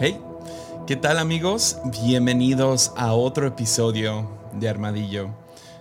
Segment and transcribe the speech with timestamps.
[0.00, 0.16] Hey,
[0.86, 1.76] ¿qué tal amigos?
[2.04, 5.30] Bienvenidos a otro episodio de Armadillo.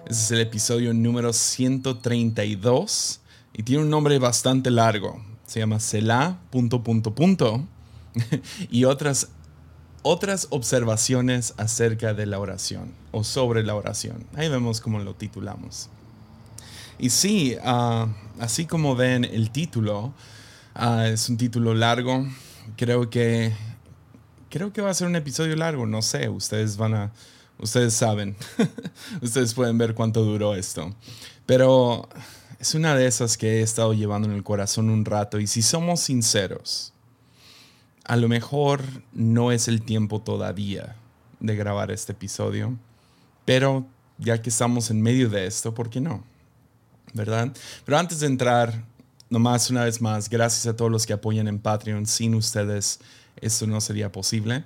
[0.08, 3.20] Este es el episodio número 132
[3.54, 5.24] y tiene un nombre bastante largo.
[5.46, 7.64] Se llama Selah, punto, punto, punto.
[8.72, 9.28] y otras,
[10.02, 14.26] otras observaciones acerca de la oración o sobre la oración.
[14.36, 15.92] Ahí vemos cómo lo titulamos.
[16.98, 18.08] Y sí, ah,
[18.40, 20.12] así como ven el título,
[20.74, 22.26] ah, es un título largo.
[22.78, 23.54] Creo que
[24.50, 27.12] creo que va a ser un episodio largo, no sé, ustedes van a,
[27.60, 28.36] ustedes saben,
[29.22, 30.94] ustedes pueden ver cuánto duró esto,
[31.46, 32.08] pero
[32.60, 35.62] es una de esas que he estado llevando en el corazón un rato y si
[35.62, 36.94] somos sinceros,
[38.06, 38.82] a lo mejor
[39.14, 40.96] no es el tiempo todavía
[41.40, 42.78] de grabar este episodio,
[43.46, 43.86] pero
[44.18, 46.24] ya que estamos en medio de esto, ¿por qué no?
[47.14, 47.52] ¿Verdad?
[47.86, 48.84] Pero antes de entrar,
[49.30, 52.06] nomás una vez más, gracias a todos los que apoyan en Patreon.
[52.06, 53.00] Sin ustedes,
[53.42, 54.64] esto no sería posible.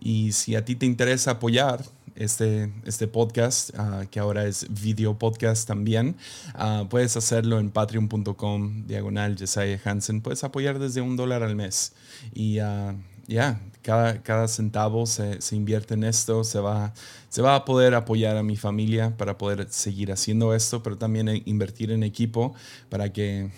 [0.00, 5.18] Y si a ti te interesa apoyar este, este podcast, ah, que ahora es video
[5.18, 6.16] podcast también,
[6.54, 10.20] ah, puedes hacerlo en patreon.com diagonal Jesiah Hansen.
[10.20, 11.92] Puedes apoyar desde un dólar al mes.
[12.32, 12.94] Y ah,
[13.26, 16.92] ya, cada, cada, centavo se, se, invierte en esto, se va,
[17.28, 21.42] se va a poder apoyar a mi familia para poder seguir haciendo esto, pero también
[21.46, 22.54] invertir en equipo
[22.90, 23.50] para que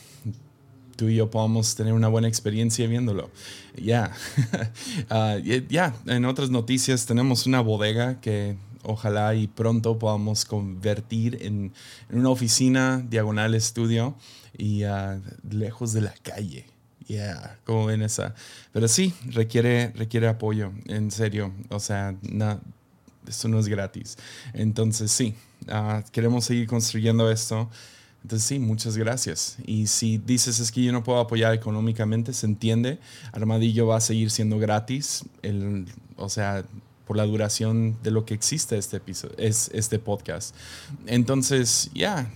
[0.97, 3.31] tú y yo podamos tener una buena experiencia viéndolo.
[3.77, 4.13] Ya,
[5.11, 5.37] ah,
[5.69, 11.73] ya, en otras noticias tenemos una bodega que ojalá y pronto podamos convertir en,
[12.11, 14.15] una oficina diagonal estudio
[14.57, 16.67] y uh, lejos de la calle.
[17.07, 18.35] Yeah, como ven esa.
[18.73, 21.53] Pero sí, requiere, requiere apoyo, en serio.
[21.69, 22.61] O sea, no,
[23.29, 24.17] esto no es gratis.
[24.55, 25.35] Entonces sí,
[25.69, 27.71] uh, queremos seguir construyendo esto.
[28.27, 29.57] Entonces sí, muchas gracias.
[29.65, 32.99] Y si dices es que yo no puedo apoyar económicamente, se entiende.
[33.31, 36.65] Armadillo va a seguir siendo gratis, el, o sea,
[37.07, 40.57] por la duración de lo que existe este episodio, es este podcast.
[41.07, 42.29] Entonces, ya,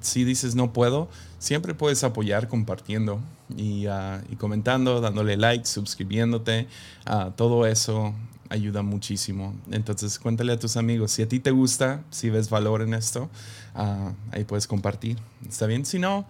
[0.00, 1.08] si dices no puedo,
[1.40, 3.20] siempre puedes apoyar compartiendo
[3.56, 6.68] y, uh, y comentando, dándole like, suscribiéndote.
[7.10, 8.14] Uh, todo eso
[8.48, 9.54] ayuda muchísimo.
[9.70, 11.12] Entonces, cuéntale a tus amigos.
[11.12, 13.28] Si a ti te gusta, si ves valor en esto,
[13.74, 15.18] uh, ahí puedes compartir.
[15.48, 15.84] ¿Está bien?
[15.84, 16.26] Si no,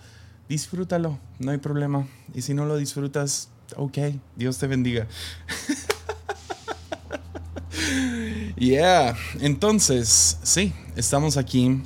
[0.49, 1.19] disfrútalo.
[1.39, 2.07] No hay problema.
[2.35, 3.99] Y si no lo disfrutas, ok.
[4.37, 5.07] Dios te bendiga.
[8.57, 9.17] yeah.
[9.41, 11.83] Entonces, sí, estamos aquí.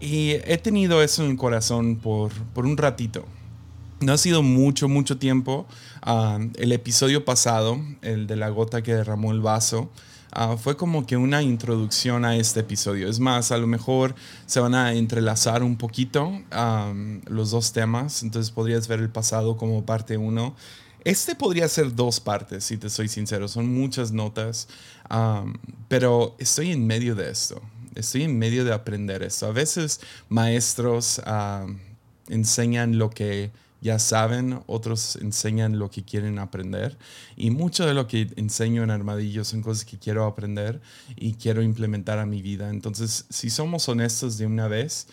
[0.00, 3.24] Y he tenido eso en el corazón por, por un ratito.
[4.00, 5.66] No ha sido mucho, mucho tiempo.
[6.00, 9.90] Ah, el episodio pasado, el de la gota que derramó el vaso,
[10.32, 13.10] ah, fue como que una introducción a este episodio.
[13.10, 14.14] Es más, a lo mejor
[14.46, 16.32] se van a entrelazar un poquito
[17.26, 18.22] los dos temas.
[18.22, 20.54] Entonces podrías ver el pasado como parte uno.
[21.04, 23.48] Este podría ser dos partes, si te soy sincero.
[23.48, 24.68] Son muchas notas.
[25.88, 27.60] pero estoy en medio de esto.
[27.94, 29.46] Estoy en medio de aprender esto.
[29.46, 30.00] A veces
[30.30, 31.20] maestros
[32.28, 33.50] enseñan lo que
[33.80, 36.98] ya saben, otros enseñan lo que quieren aprender
[37.36, 40.80] y mucho de lo que enseño en Armadillo son cosas que quiero aprender
[41.16, 42.68] y quiero implementar a mi vida.
[42.68, 45.08] Entonces, si somos honestos de una vez,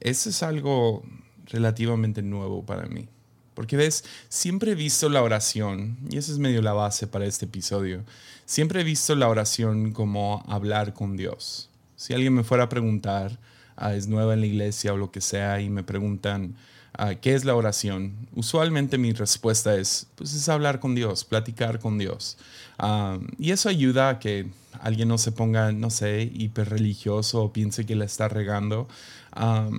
[0.00, 1.04] eso es algo
[1.46, 3.08] relativamente nuevo para mí.
[3.54, 7.44] Porque ves, siempre he visto la oración, y esa es medio la base para este
[7.44, 8.02] episodio,
[8.46, 11.68] siempre he visto la oración como hablar con Dios.
[11.96, 13.38] Si alguien me fuera a preguntar,
[13.76, 16.56] ah, es nueva en la iglesia o lo que sea, y me preguntan,
[16.94, 18.28] Ah, ¿Qué es la oración?
[18.34, 22.36] Usualmente mi respuesta es, pues es hablar con Dios, platicar con Dios.
[22.78, 24.46] Ah, y eso ayuda a que
[24.80, 28.88] alguien no se ponga, no sé, hiper religioso o piense que la está regando.
[29.32, 29.70] Ah,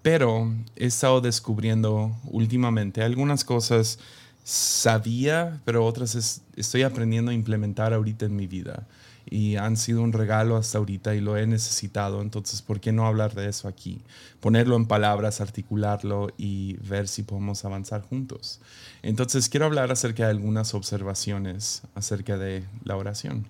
[0.00, 3.98] pero he estado descubriendo últimamente algunas cosas
[4.44, 8.86] sabía, pero otras estoy aprendiendo a implementar ahorita en mi vida
[9.32, 12.20] y han sido un regalo hasta ahorita y lo he necesitado.
[12.20, 14.02] Entonces, ¿por qué no hablar de eso aquí?
[14.40, 18.60] Ponerlo en palabras, articularlo y ver si podemos avanzar juntos.
[19.00, 23.46] Entonces, quiero hablar acerca de algunas observaciones acerca de la oración.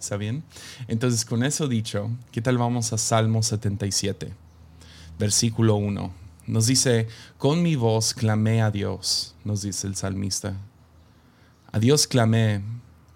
[0.00, 0.44] ¿Está bien?
[0.88, 4.32] Entonces, con eso dicho, ¿qué tal vamos a Salmo 77,
[5.18, 6.10] versículo 1?
[6.46, 7.06] Nos dice,
[7.36, 10.54] con mi voz clamé a Dios, nos dice el salmista.
[11.70, 12.62] A Dios clamé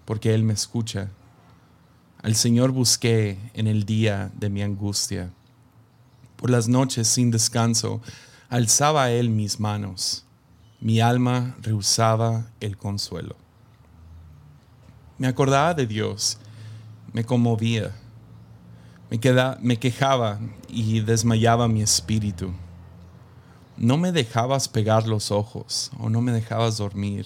[0.05, 1.09] porque Él me escucha.
[2.23, 5.31] Al Señor busqué en el día de mi angustia.
[6.35, 7.99] Por las noches sin descanso
[8.47, 10.23] alzaba a Él mis manos.
[10.79, 13.35] Mi alma rehusaba el consuelo.
[15.17, 16.37] Me acordaba de Dios,
[17.11, 17.91] me conmovía,
[19.09, 19.19] me,
[19.59, 22.51] me quejaba y desmayaba mi espíritu.
[23.77, 27.25] No me dejabas pegar los ojos o no me dejabas dormir.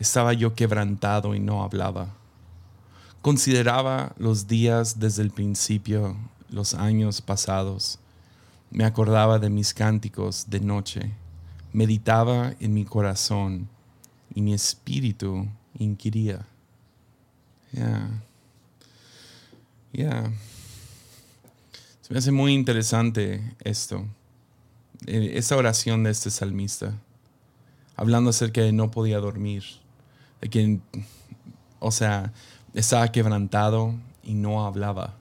[0.00, 2.19] estaba yo quebrantado y no hablaba.
[3.22, 6.16] Consideraba los días desde el principio,
[6.48, 7.98] los años pasados.
[8.70, 11.12] Me acordaba de mis cánticos de noche.
[11.72, 13.68] Meditaba en mi corazón
[14.34, 15.46] y mi espíritu
[15.78, 16.46] inquiría.
[17.72, 18.08] Ya.
[19.92, 20.32] Ya.
[22.00, 24.06] Se me hace muy interesante esto.
[25.06, 26.94] Eh, esa oración de este salmista.
[27.96, 29.62] Hablando acerca de no podía dormir.
[30.40, 30.80] De que,
[31.80, 32.32] o sea,
[32.74, 35.14] estaba quebrantado y no hablaba.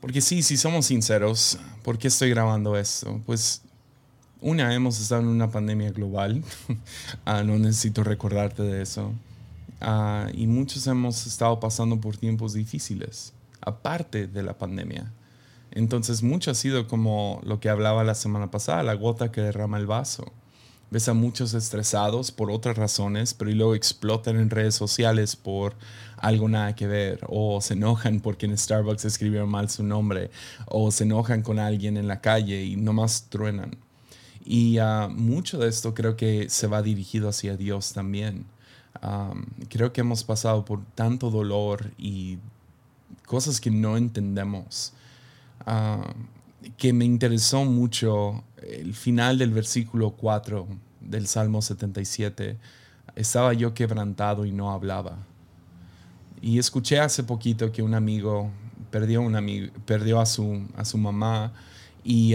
[0.00, 3.20] Porque sí, si somos sinceros, ¿por qué estoy grabando esto?
[3.24, 3.62] Pues
[4.40, 6.42] una, hemos estado en una pandemia global,
[7.24, 9.12] ah, no necesito recordarte de eso.
[9.80, 15.12] Ah, y muchos hemos estado pasando por tiempos difíciles, aparte de la pandemia.
[15.70, 19.78] Entonces, mucho ha sido como lo que hablaba la semana pasada, la gota que derrama
[19.78, 20.32] el vaso.
[20.92, 25.74] Ves a muchos estresados por otras razones, pero y luego explotan en redes sociales por
[26.18, 30.30] algo nada que ver, o se enojan porque en Starbucks escribieron mal su nombre,
[30.66, 33.74] o se enojan con alguien en la calle y nomás truenan.
[34.44, 38.44] Y uh, mucho de esto creo que se va dirigido hacia Dios también.
[39.70, 42.36] Creo que hemos pasado por tanto dolor y
[43.24, 44.92] cosas que no entendemos.
[46.76, 50.66] Que me interesó mucho el final del versículo 4
[51.00, 52.58] del Salmo 77.
[53.16, 55.18] Estaba yo quebrantado y no hablaba.
[56.40, 58.50] Y escuché hace poquito que un amigo
[58.90, 61.52] perdió, un amigo, perdió a, su, a su mamá
[62.04, 62.34] y,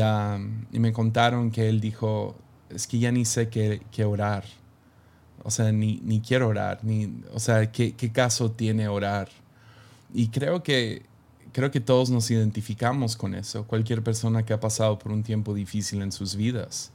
[0.71, 2.35] me contaron que él dijo,
[2.69, 4.45] es que ya ni sé qué, orar.
[5.43, 6.79] O sea, ni, ni, quiero orar.
[6.83, 9.29] Ni, o sea, ¿qué, ¿qué, caso tiene orar?
[10.13, 11.03] Y creo que,
[11.57, 13.65] creo que todos nos identificamos con eso.
[13.65, 16.91] Cualquier persona que ha pasado por un tiempo difícil en sus vidas.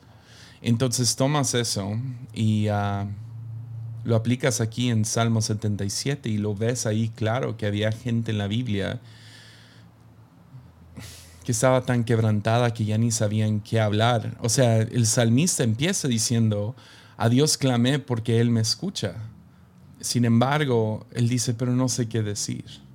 [0.61, 1.99] Entonces tomas eso
[2.33, 3.09] y ah,
[4.05, 8.39] lo aplicas aquí en Salmo 77 y lo ves ahí claro que había gente en
[8.39, 9.01] la Biblia
[11.45, 14.39] que estaba tan quebrantada que ya ni sabían qué hablar.
[14.43, 16.77] O sea, el salmista empieza diciendo,
[17.17, 19.17] a Dios clamé porque Él me escucha.
[20.01, 22.92] Sin embargo, Él dice, pero no sé qué decir.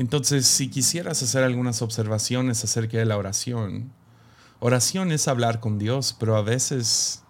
[0.00, 3.92] Entonces, si quisieras hacer algunas observaciones acerca de la oración,
[4.58, 7.22] oración es hablar con Dios, pero a veces,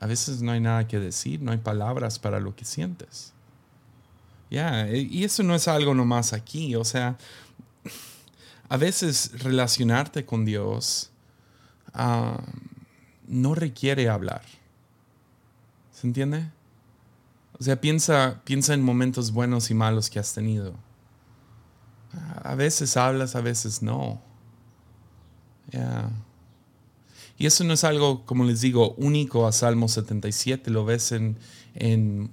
[0.00, 3.32] a veces no hay nada que decir, no hay palabras para lo que sientes.
[4.50, 7.16] Ya, y eso no es algo nomás aquí, o sea,
[8.68, 11.12] a veces relacionarte con Dios
[11.94, 12.42] ah,
[13.28, 14.42] no requiere hablar.
[15.92, 16.50] ¿Se entiende?
[17.60, 20.89] O sea, piensa, piensa en momentos buenos y malos que has tenido.
[22.12, 24.20] A veces hablas, a veces no.
[27.38, 30.70] Y eso no es algo, como les digo, único a Salmo 77.
[30.70, 31.36] Lo ves en,
[31.74, 32.30] en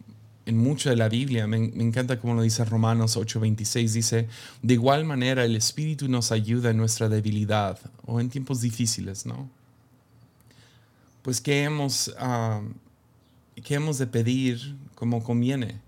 [0.48, 1.46] en mucho de la Biblia.
[1.46, 3.92] Me, encanta como lo dice Romanos 8:26.
[3.92, 4.28] Dice,
[4.62, 9.50] de igual manera el Espíritu nos ayuda en nuestra debilidad o en tiempos difíciles, ¿no?
[11.22, 12.62] Pues ¿qué hemos, ah,
[13.62, 15.82] ¿qué hemos de pedir como conviene?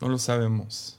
[0.00, 0.98] No lo sabemos.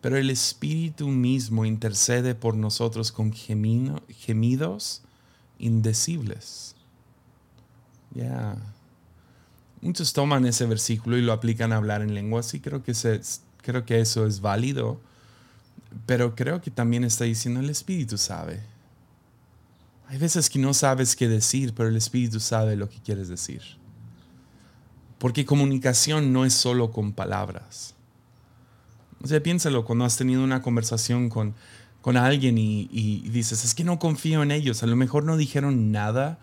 [0.00, 5.02] Pero el Espíritu mismo intercede por nosotros con gemidos
[5.58, 6.74] indecibles.
[8.14, 8.56] Ya.
[9.80, 12.92] Muchos toman ese versículo y lo aplican a hablar en lenguas y creo que,
[13.62, 15.00] creo que eso es válido,
[16.06, 18.60] pero creo que también está diciendo el Espíritu sabe.
[20.08, 23.62] Hay veces que no sabes qué decir, pero el Espíritu sabe lo que quieres decir.
[25.18, 27.95] Porque comunicación no es solo con palabras.
[29.22, 31.54] O sea, piénsalo cuando has tenido una conversación con,
[32.00, 34.82] con alguien y, y, dices, es que no confío en ellos.
[34.82, 36.38] A lo mejor no dijeron nada,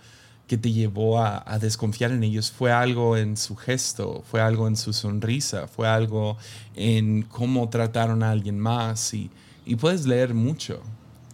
[0.47, 4.75] que te llevó a, desconfiar en ellos fue algo en su gesto, fue algo en
[4.75, 6.37] su sonrisa, fue algo
[6.75, 9.29] en cómo trataron a alguien más y,
[9.79, 10.81] puedes leer mucho.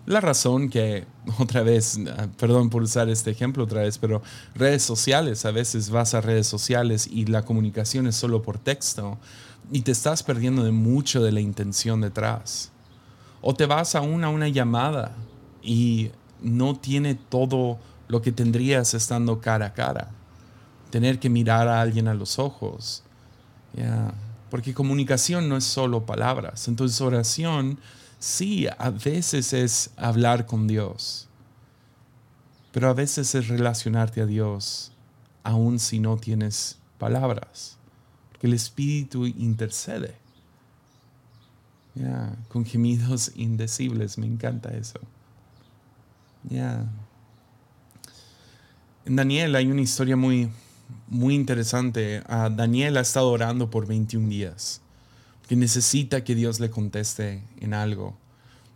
[0.05, 1.05] La razón que,
[1.39, 1.99] otra vez,
[2.37, 4.21] perdón por usar este ejemplo otra vez, pero
[4.55, 9.17] redes sociales, a veces vas a redes sociales y la comunicación es solo por texto
[9.71, 12.71] y te estás perdiendo de mucho de la intención detrás.
[13.41, 15.15] O te vas a una, llamada
[15.61, 16.11] y
[16.41, 20.09] no tiene todo lo que tendrías estando cara a cara.
[20.89, 23.03] Tener que mirar a alguien a los ojos.
[24.49, 26.67] Porque comunicación no es solo palabras.
[26.67, 27.79] Entonces oración
[28.17, 31.27] sí, a veces es hablar con Dios.
[32.71, 34.91] Pero a veces es relacionarte a Dios
[35.43, 37.78] aun si no tienes palabras.
[38.39, 40.15] Porque el Espíritu intercede.
[42.47, 44.17] con gemidos indecibles.
[44.17, 45.01] Me encanta eso.
[46.49, 46.85] Ya.
[49.03, 50.49] En Daniel hay una historia muy,
[51.09, 52.23] muy interesante.
[52.27, 54.79] Ah, Daniel ha estado orando por 21 días,
[55.49, 58.17] que necesita que Dios le conteste en algo.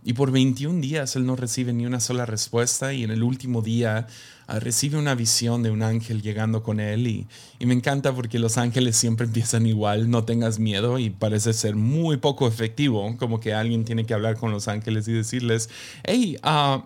[0.06, 3.62] Y por 21 días él no recibe ni una sola respuesta y en el último
[3.62, 4.08] día
[4.48, 7.28] ah, recibe una visión de un ángel llegando con él y,
[7.66, 12.18] me encanta porque los ángeles siempre empiezan igual, no tengas miedo y parece ser muy
[12.18, 15.70] poco efectivo, como que alguien tiene que hablar con los ángeles y decirles,
[16.04, 16.82] hey, uh,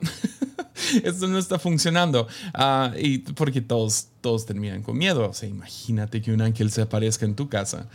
[1.03, 2.27] esto no está funcionando.
[2.53, 5.27] Ah, y porque todos, todos terminan con miedo.
[5.27, 7.87] O sea, imagínate que un ángel se aparezca en tu casa.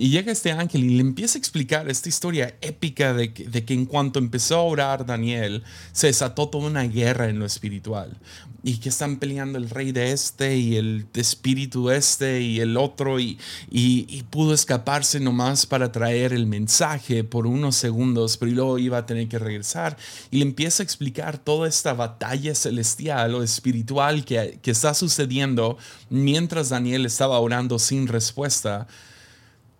[0.00, 3.66] Y llega este ángel y le empieza a explicar esta historia épica de que, de
[3.66, 8.16] que, en cuanto empezó a orar Daniel, se desató toda una guerra en lo espiritual.
[8.62, 13.20] Y que están peleando el rey de este y el espíritu este y el otro.
[13.20, 13.38] Y,
[13.70, 18.96] y, y, pudo escaparse nomás para traer el mensaje por unos segundos, pero luego iba
[18.96, 19.98] a tener que regresar.
[20.30, 25.76] Y le empieza a explicar toda esta batalla celestial o espiritual que, que está sucediendo
[26.08, 28.88] mientras Daniel estaba orando sin respuesta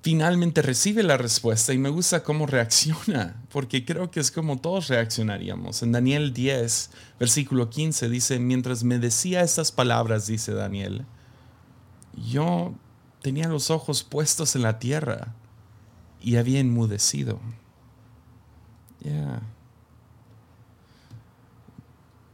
[0.03, 4.89] finalmente recibe la respuesta y me gusta cómo reacciona, porque creo que es como todos
[4.89, 5.83] reaccionaríamos.
[5.83, 11.05] En Daniel 10, versículo 15 dice, mientras me decía estas palabras, dice Daniel,
[12.31, 12.75] yo
[13.21, 15.35] tenía los ojos puestos en la tierra
[16.21, 17.39] y había enmudecido.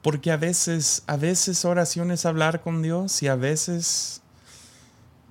[0.03, 4.21] Porque a veces, a veces oración es hablar con Dios y a veces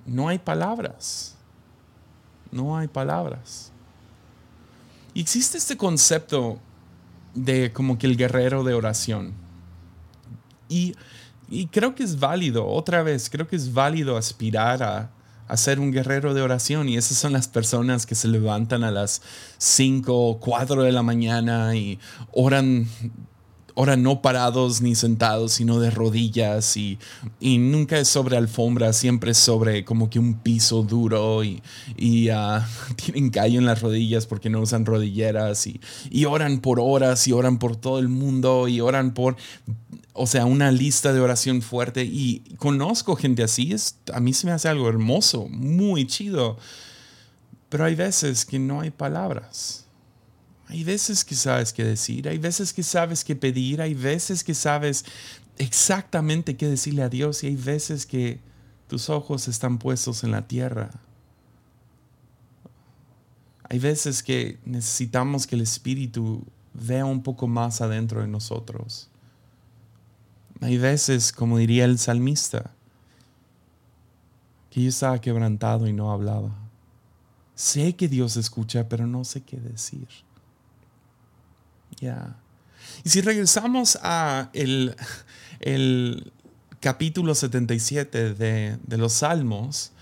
[0.04, 1.35] no hay palabras
[2.56, 3.70] no hay palabras.
[5.14, 6.58] Y existe este concepto
[7.34, 9.34] de como que el guerrero de oración.
[10.68, 10.94] Y,
[11.70, 15.10] creo que es válido, otra vez, creo que es válido aspirar a,
[15.46, 16.88] a ser un guerrero de oración.
[16.88, 19.22] Y esas son las personas que se levantan a las
[19.58, 22.00] 5 o 4 de la mañana y
[22.32, 22.88] oran
[23.76, 26.98] ahora no parados ni sentados, sino de rodillas y,
[27.40, 31.62] nunca es sobre alfombra, siempre es sobre como que un piso duro y,
[32.30, 32.66] ah,
[32.96, 35.80] tienen callo en las rodillas porque no usan rodilleras y,
[36.10, 39.36] y oran por horas y oran por todo el mundo y oran por
[40.18, 44.46] o sea, una lista de oración fuerte y conozco gente así, es, a mí se
[44.46, 46.56] me hace algo hermoso, muy chido,
[47.68, 49.85] pero hay veces que no hay palabras.
[50.68, 54.54] Hay veces que sabes qué decir, hay veces que sabes qué pedir, hay veces que
[54.54, 55.04] sabes
[55.58, 58.40] exactamente qué decirle a Dios y hay veces que
[58.88, 60.90] tus ojos están puestos en la tierra.
[63.68, 69.08] Hay veces que necesitamos que el Espíritu vea un poco más adentro de nosotros.
[70.60, 72.70] Hay veces, como diría el salmista,
[74.70, 76.54] que yo estaba quebrantado y no hablaba.
[77.54, 80.06] Sé que Dios escucha, pero no sé qué decir.
[82.00, 82.36] Ya.
[83.04, 84.94] Y si regresamos a el,
[86.80, 89.92] capítulo 77 de, de, los Salmos,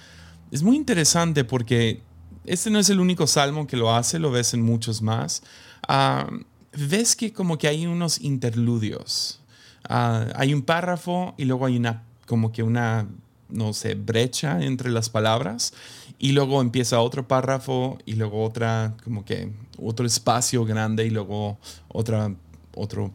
[0.50, 2.02] es muy interesante porque
[2.44, 5.42] este no es el único salmo que lo hace, lo ves en muchos más.
[5.88, 6.28] Ah,
[6.72, 9.40] ves que como que hay unos interludios.
[9.88, 13.06] Ah, hay un párrafo y luego hay una como que una
[13.48, 15.74] no sé, brecha entre las palabras
[16.18, 21.58] y luego empieza otro párrafo y luego otra, como que otro espacio grande y luego
[21.88, 22.32] otra,
[22.74, 23.12] otro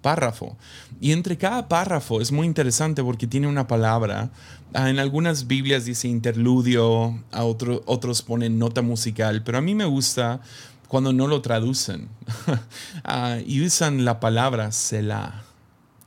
[0.00, 0.56] párrafo.
[1.00, 4.30] Y entre cada párrafo es muy interesante porque tiene una palabra.
[4.72, 9.74] Ah, en algunas Biblias dice interludio, a otro, otros ponen nota musical, pero a mí
[9.74, 10.40] me gusta
[10.88, 12.08] cuando no lo traducen
[13.04, 15.42] ah, y usan la palabra Selah.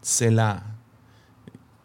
[0.01, 0.68] Selah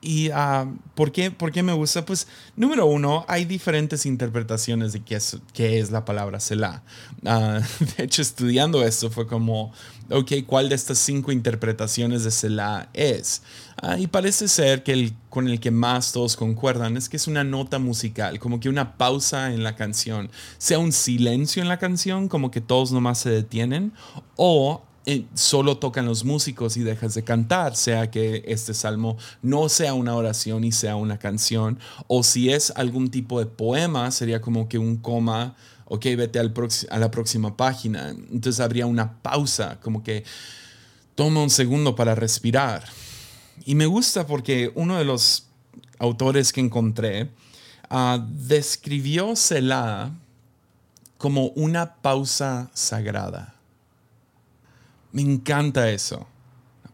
[0.05, 2.05] ¿Y ah, ¿por, qué, ¿por, qué, me gusta?
[2.05, 6.83] Pues, número uno, hay diferentes interpretaciones de qué es, qué es la palabra Selah.
[7.23, 7.61] Uh,
[7.97, 9.73] de hecho, estudiando esto fue como,
[10.11, 13.43] ok, ¿cuál de estas cinco interpretaciones de Selah es?
[13.83, 17.27] Uh, y parece ser que el con el que más todos concuerdan es que es
[17.27, 21.79] una nota musical, como que una pausa en la canción, sea un silencio en la
[21.79, 23.93] canción, como que todos nomás se detienen,
[24.37, 29.69] o eh, solo tocan los músicos y dejas de cantar, sea que este salmo no
[29.69, 34.41] sea una oración y sea una canción, o si es algún tipo de poema, sería
[34.41, 36.55] como que un coma, ok, vete al
[36.91, 38.11] a la próxima página.
[38.11, 40.25] Entonces habría una pausa, como que
[41.15, 42.85] toma un segundo para respirar.
[43.67, 45.47] Y me gusta porque uno de los
[45.99, 47.31] autores que encontré
[47.91, 50.13] uh, describió Selah
[51.19, 53.54] como una pausa sagrada.
[55.15, 56.27] Me encanta eso.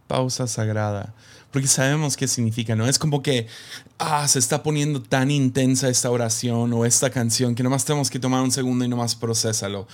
[0.06, 1.14] Pausa sagrada.
[1.50, 2.86] Porque sabemos qué significa, ¿no?
[2.86, 3.46] Es como que,
[3.98, 8.18] ah, se está poniendo tan intensa esta oración o esta canción que nomás tenemos que
[8.18, 9.88] tomar un segundo y nomás procesalo.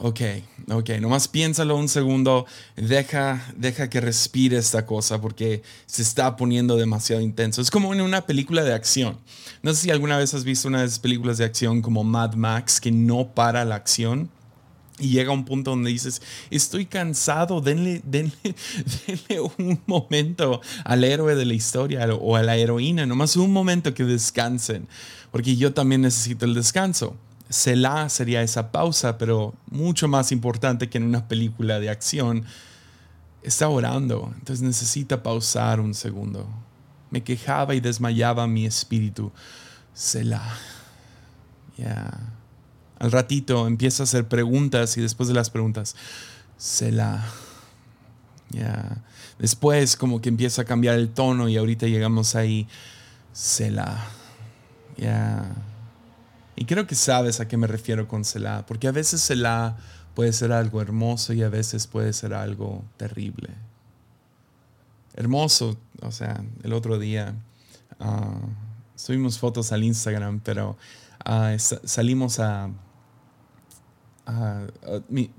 [0.00, 0.20] Ok,
[0.70, 6.76] ok, nomás piénsalo un segundo, deja, deja que respire esta cosa porque se está poniendo
[6.76, 7.62] demasiado intenso.
[7.62, 9.20] Es como en una película de acción.
[9.62, 12.34] No sé si alguna vez has visto una de esas películas de acción como Mad
[12.34, 14.28] Max que no para la acción.
[14.98, 16.20] Y llega un punto donde dices,
[16.50, 18.34] estoy cansado, denle, denle,
[19.06, 23.94] denle, un momento al héroe de la historia o a la heroína, nomás un momento
[23.94, 24.86] que descansen,
[25.30, 27.16] porque yo también necesito el descanso.
[27.48, 32.44] Selah sería esa pausa, pero mucho más importante que en una película de acción.
[33.42, 36.46] Está orando, entonces necesita pausar un segundo.
[37.10, 39.32] Me quejaba y desmayaba mi espíritu.
[39.94, 40.56] Selah.
[41.76, 42.41] Ya.
[43.02, 45.96] Al ratito empieza a hacer preguntas y después de las preguntas,
[46.56, 47.24] Selah.
[48.50, 49.02] Ya.
[49.40, 52.68] Después como que empieza a cambiar el tono y ahorita llegamos ahí.
[53.32, 54.06] Selah.
[54.96, 55.50] Ya.
[56.54, 59.76] Y creo que sabes a qué me refiero con Selah, porque a veces Selah
[60.14, 63.48] puede ser algo hermoso y a veces puede ser algo terrible.
[65.16, 67.34] Hermoso, o sea, el otro día
[67.98, 68.46] uh,
[68.94, 70.76] subimos fotos al Instagram, pero
[71.26, 72.70] uh, salimos a...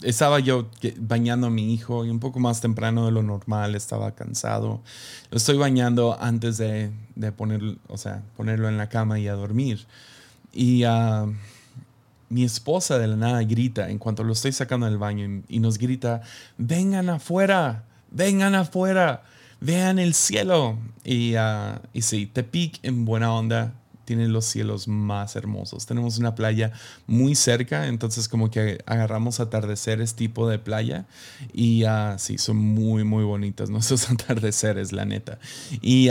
[0.01, 4.11] estaba yo bañando a mi hijo y un poco más temprano de lo normal, estaba
[4.11, 4.81] cansado.
[5.31, 9.33] Lo estoy bañando antes de, de poner, o sea, ponerlo en la cama y a
[9.33, 9.85] dormir.
[10.51, 11.33] Y uh,
[12.29, 15.77] mi esposa de la nada grita en cuanto lo estoy sacando del baño y, nos
[15.77, 16.21] grita,
[16.57, 19.23] vengan afuera, vengan afuera,
[19.61, 20.77] vean el cielo.
[21.03, 23.73] Y, uh, y sí, Tepic en buena onda
[24.13, 25.87] tiene los cielos más hermosos.
[25.87, 26.71] Tenemos una playa
[27.07, 31.07] muy cerca, entonces como que agarramos atardeceres tipo de playa
[31.51, 35.39] y uh, sí, son muy, muy bonitos nuestros atardeceres, la neta.
[35.81, 36.09] Y...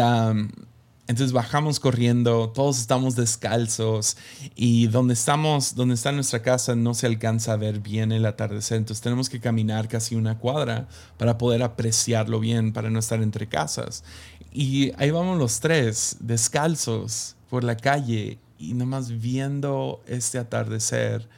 [1.09, 4.17] Entonces bajamos corriendo, todos estamos descalzos
[4.55, 8.79] y donde estamos, donde está nuestra casa no se alcanza a ver bien el atardecer,
[8.79, 13.49] entonces tenemos que caminar casi una cuadra para poder apreciarlo bien, para no estar entre
[13.49, 14.05] casas.
[14.53, 21.29] Y ahí vamos los tres, descalzos por la calle y nomás viendo este atardecer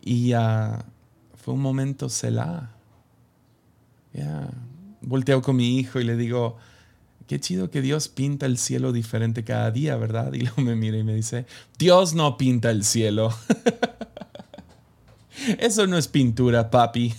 [0.00, 0.78] y uh,
[1.34, 2.70] fue un momento celá.
[4.14, 4.48] Ya,
[5.02, 6.56] volteo con mi hijo y le digo,
[7.26, 10.32] qué chido que Dios pinta el cielo diferente cada día, ¿verdad?
[10.32, 11.44] Y luego me mira y me dice,
[11.78, 13.30] Dios no pinta el cielo.
[15.58, 17.14] Eso no es pintura, papi.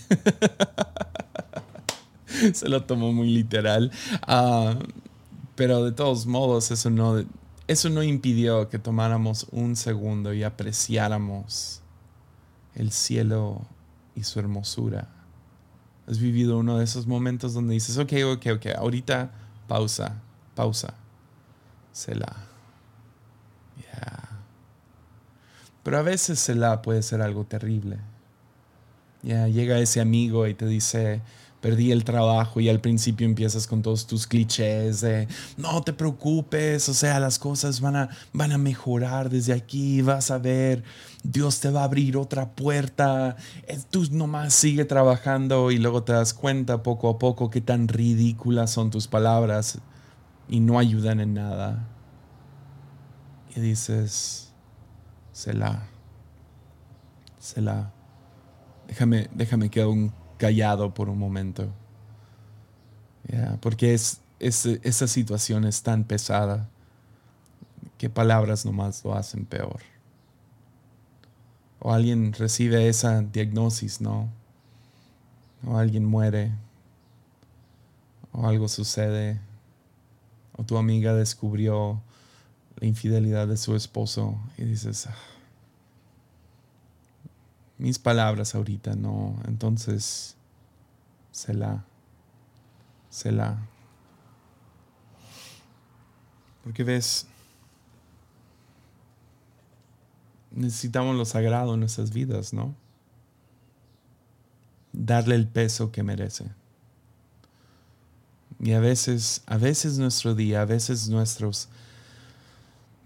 [2.54, 3.92] Se lo tomó muy literal.
[4.22, 4.76] Ah,
[5.54, 7.22] pero de todos modos, eso no,
[7.72, 11.80] eso no impidió que tomáramos un segundo y apreciáramos
[12.74, 13.66] el cielo
[14.14, 15.08] y su hermosura.
[16.06, 19.30] Has vivido uno de esos momentos donde dices, ok, ok, ok, ahorita
[19.68, 20.20] pausa,
[20.54, 20.94] pausa,
[21.92, 22.36] Selah.
[23.76, 24.28] Yeah.
[25.82, 27.98] Pero a veces Selah puede ser algo terrible.
[29.22, 31.20] Ya llega ese amigo y te dice,
[31.62, 36.88] perdí el trabajo y al principio empiezas con todos tus clichés de no te preocupes,
[36.88, 40.82] o sea, las cosas van a, van a mejorar desde aquí, vas a ver,
[41.22, 43.36] Dios te va a abrir otra puerta,
[43.68, 47.86] eh, tú nomás sigue trabajando y luego te das cuenta poco a poco qué tan
[47.86, 49.78] ridículas son tus palabras
[50.48, 51.88] y no ayudan en nada.
[53.54, 54.52] Y dices,
[55.30, 55.86] Selah,
[57.38, 57.92] Selah,
[58.88, 61.72] déjame, déjame quedar un callado por un momento.
[63.60, 66.68] porque es, esa situación es tan pesada
[67.96, 69.80] que palabras nomás lo hacen peor.
[71.78, 74.30] O alguien recibe esa diagnosis, ¿no?
[75.64, 76.50] O alguien muere.
[78.32, 79.40] O algo sucede.
[80.56, 82.02] O tu amiga descubrió
[82.80, 85.14] la infidelidad de su esposo y dices, ah,
[87.82, 89.34] mis palabras ahorita, no.
[89.44, 90.36] Entonces,
[91.32, 91.84] Selah,
[93.10, 93.58] Selah.
[96.62, 97.26] Porque ves,
[100.52, 102.72] necesitamos lo sagrado en nuestras vidas, ¿no?
[104.92, 106.52] Darle el peso que merece.
[108.60, 111.68] Y a veces, a veces nuestro día, a veces nuestros,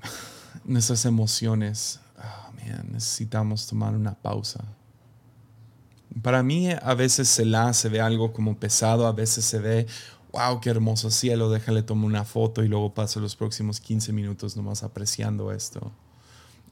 [0.67, 2.01] nuestras emociones
[2.91, 4.65] necesitamos tomar una pausa.
[6.23, 9.87] Para mí a veces se la se ve algo como pesado, a veces se ve,
[10.33, 14.57] wow, qué hermoso cielo, déjale tomar una foto y luego paso los próximos 15 minutos
[14.57, 15.93] nomás apreciando esto.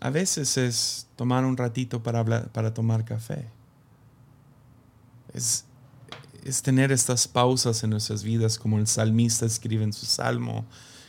[0.01, 3.49] A veces es tomar un ratito para, para tomar café.
[5.33, 5.65] Es,
[6.45, 10.67] es tener estas pausas en nuestras vidas como el salmista escribe en su salmo.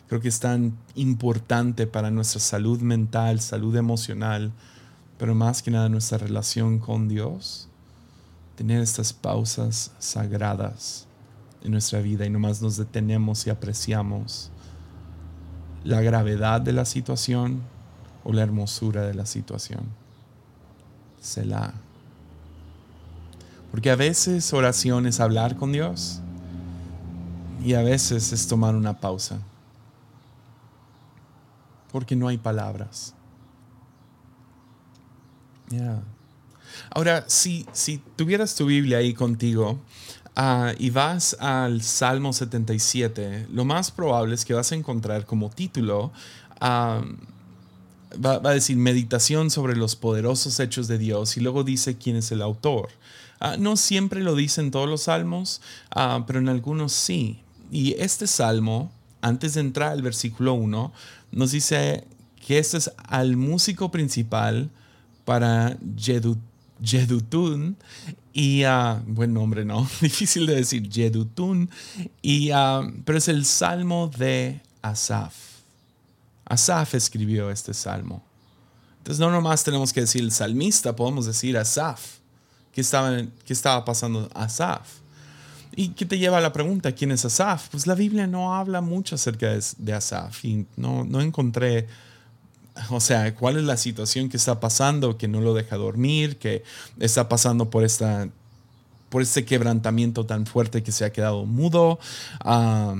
[0.08, 4.54] Creo que es tan importante para nuestra salud mental, salud emocional,
[5.17, 7.67] pero más que nada nuestra relación con Dios.
[8.56, 11.08] tener estas pausas sagradas
[11.62, 14.49] en nuestra vida y nomás nos detenemos y apreciamos
[15.84, 17.62] la gravedad de la situación
[18.23, 19.84] o la hermosura de la situación.
[21.21, 21.73] Selah.
[23.71, 26.21] Porque a veces oración es hablar con Dios
[27.63, 29.39] y a veces es tomar una pausa.
[31.91, 33.13] Porque no hay palabras.
[36.91, 39.80] Ahora, si, si tuvieras tu Biblia ahí contigo
[40.36, 45.49] ah, y vas al Salmo 77, lo más probable es que vas a encontrar como
[45.49, 46.12] título,
[46.62, 47.01] va,
[48.43, 52.41] a decir meditación sobre los poderosos hechos de Dios y luego dice quién es el
[52.41, 52.89] autor.
[53.39, 57.41] Ah, no siempre lo dicen todos los salmos, ah, pero en algunos sí.
[57.71, 60.93] Y este salmo, antes de entrar al versículo 1,
[61.32, 62.06] nos dice
[62.45, 64.69] que este es al músico principal
[65.26, 65.78] para
[66.82, 67.76] Yedutun
[68.32, 69.88] y uh, buen nombre, ¿no?
[70.02, 71.70] Difícil de decir, Yedutun,
[72.22, 75.34] y, uh, pero es el salmo de Asaf.
[76.46, 78.24] Asaf escribió este salmo.
[79.00, 82.18] Entonces no nomás tenemos que decir el salmista, podemos decir Asaf.
[82.72, 85.00] ¿Qué estaba, qué estaba pasando Asaf?
[85.76, 86.92] ¿Y qué te lleva a la pregunta?
[86.92, 87.70] ¿Quién es Asaf?
[87.70, 91.88] Pues la Biblia no habla mucho acerca de, de Asaf y no, no encontré
[92.90, 96.64] o sea, cuál es la situación que está pasando, que no lo deja dormir, que
[97.00, 98.30] está pasando por esta
[99.10, 102.00] por este quebrantamiento tan fuerte que se ha quedado mudo,
[102.42, 102.96] ah,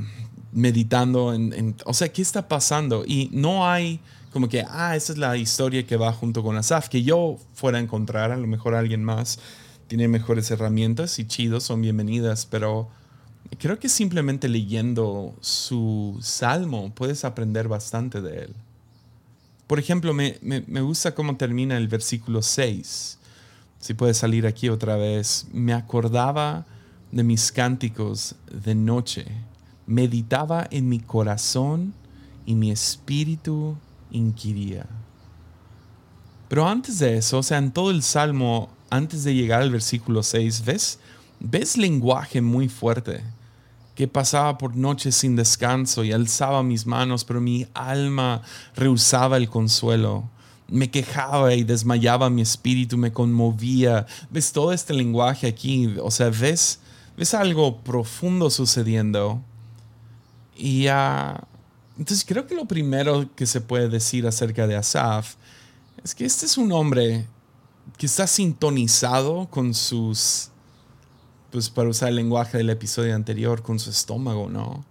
[0.54, 3.04] meditando en, o sea, ¿qué está pasando?
[3.06, 4.00] Y no hay
[4.32, 7.78] como que, ah, esa es la historia que va junto con Asaf, que yo fuera
[7.78, 9.40] a encontrar, a lo mejor alguien más
[9.88, 12.90] tiene mejores herramientas y chidos, son bienvenidas, pero
[13.60, 18.56] creo que simplemente leyendo su salmo puedes aprender bastante de él.
[19.68, 23.18] Por ejemplo, me, gusta cómo termina el versículo 6.
[23.80, 25.48] Si puede salir aquí otra vez.
[25.52, 26.66] Me acordaba
[27.12, 29.26] de mis cánticos de noche.
[29.88, 31.94] Meditaba en mi corazón
[32.46, 33.76] y mi espíritu
[34.12, 34.86] inquiría.
[36.48, 40.22] Pero antes de eso, o sea, en todo el salmo, antes de llegar al versículo
[40.22, 41.00] 6, ¿ves?
[41.40, 43.24] ¿Ves lenguaje muy fuerte?
[43.96, 48.42] Que pasaba por noches sin descanso y alzaba mis manos, pero mi alma
[48.76, 50.30] rehusaba el consuelo.
[50.68, 54.06] Me quejaba y desmayaba mi espíritu, me conmovía.
[54.30, 55.96] ¿Ves todo este lenguaje aquí?
[56.02, 56.80] O sea, ¿ves,
[57.16, 59.42] ves algo profundo sucediendo?
[60.58, 60.88] Y
[61.98, 65.36] entonces creo que lo primero que se puede decir acerca de Asaf
[66.04, 67.26] es que este es un hombre
[67.98, 70.50] que está sintonizado con sus
[71.56, 74.84] pues para usar el lenguaje del episodio anterior, con su estómago, ¿no?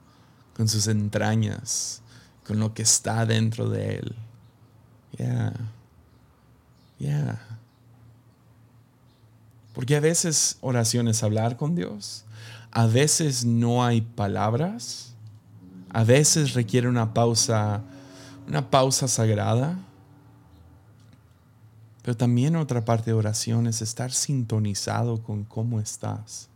[0.57, 2.01] Con sus entrañas,
[2.47, 4.15] con lo que está dentro de él.
[5.19, 5.53] Yeah.
[6.99, 7.39] Yeah.
[9.75, 12.25] Porque a veces oración es hablar con Dios,
[12.71, 15.13] a veces no hay palabras,
[15.91, 17.83] a veces requiere una pausa,
[18.49, 19.77] una pausa sagrada.
[22.01, 26.49] Pero también otra parte de oración es estar sintonizado con cómo estás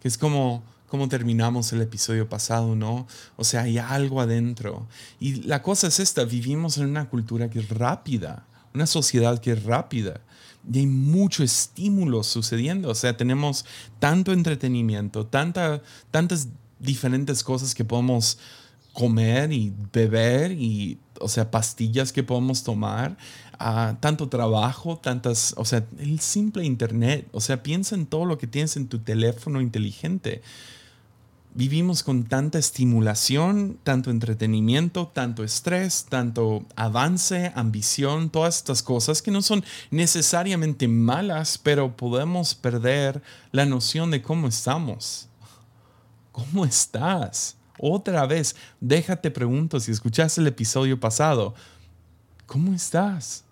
[0.00, 3.06] que es como, como terminamos el episodio pasado, ¿no?
[3.36, 4.86] O sea, hay algo adentro.
[5.20, 9.52] Y la cosa es esta, vivimos en una cultura que es rápida, una sociedad que
[9.52, 10.20] es rápida.
[10.70, 12.90] Y hay mucho estímulo sucediendo.
[12.90, 13.64] O sea, tenemos
[13.98, 18.38] tanto entretenimiento, tanta, tantas diferentes cosas que podemos
[18.92, 23.16] comer y beber y, o sea, pastillas que podemos tomar,
[23.60, 28.38] uh, tanto trabajo, tantas, o sea, el simple internet, o sea, piensa en todo lo
[28.38, 30.42] que tienes en tu teléfono inteligente.
[31.54, 39.30] Vivimos con tanta estimulación, tanto entretenimiento, tanto estrés, tanto avance, ambición, todas estas cosas que
[39.30, 45.28] no son necesariamente malas, pero podemos perder la noción de cómo estamos.
[46.30, 47.56] ¿Cómo estás?
[47.80, 51.54] Otra vez, déjate pregunto si escuchaste el episodio pasado,
[52.46, 53.44] ¿cómo estás?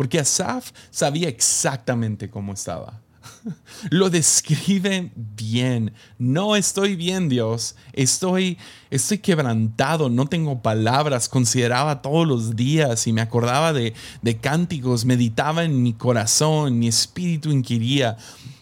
[0.00, 3.02] Porque Asaf sabía exactamente cómo estaba.
[3.90, 5.92] Lo describe bien.
[6.16, 7.76] No estoy bien, Dios.
[7.92, 8.56] Estoy,
[8.88, 10.08] estoy quebrantado.
[10.08, 11.28] No tengo palabras.
[11.28, 15.04] Consideraba todos los días y me acordaba de, de cánticos.
[15.04, 16.78] Meditaba en mi corazón.
[16.78, 18.16] Mi espíritu inquiría.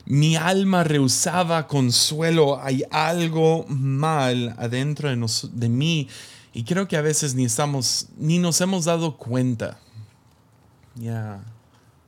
[0.07, 2.61] Mi alma rehusaba consuelo.
[2.61, 6.09] Hay algo mal adentro de, de mí.
[6.53, 9.79] Y creo que a veces ni estamos, ni nos hemos dado cuenta.
[10.99, 11.45] Ya.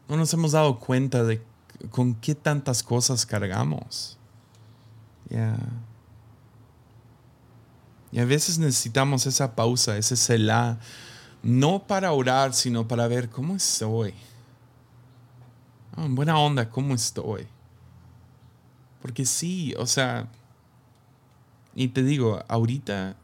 [0.09, 1.43] No nos hemos dado cuenta de
[1.91, 4.19] con qué tantas cosas cargamos.
[5.29, 5.57] Ya.
[8.13, 10.79] Y a veces necesitamos esa pausa, ese selah,
[11.43, 14.13] no para orar, sino para ver cómo estoy.
[15.97, 17.47] Ah, en buena onda, ¿cómo estoy?
[19.01, 20.29] Porque sí, o sea,
[21.75, 23.17] y te digo, ahorita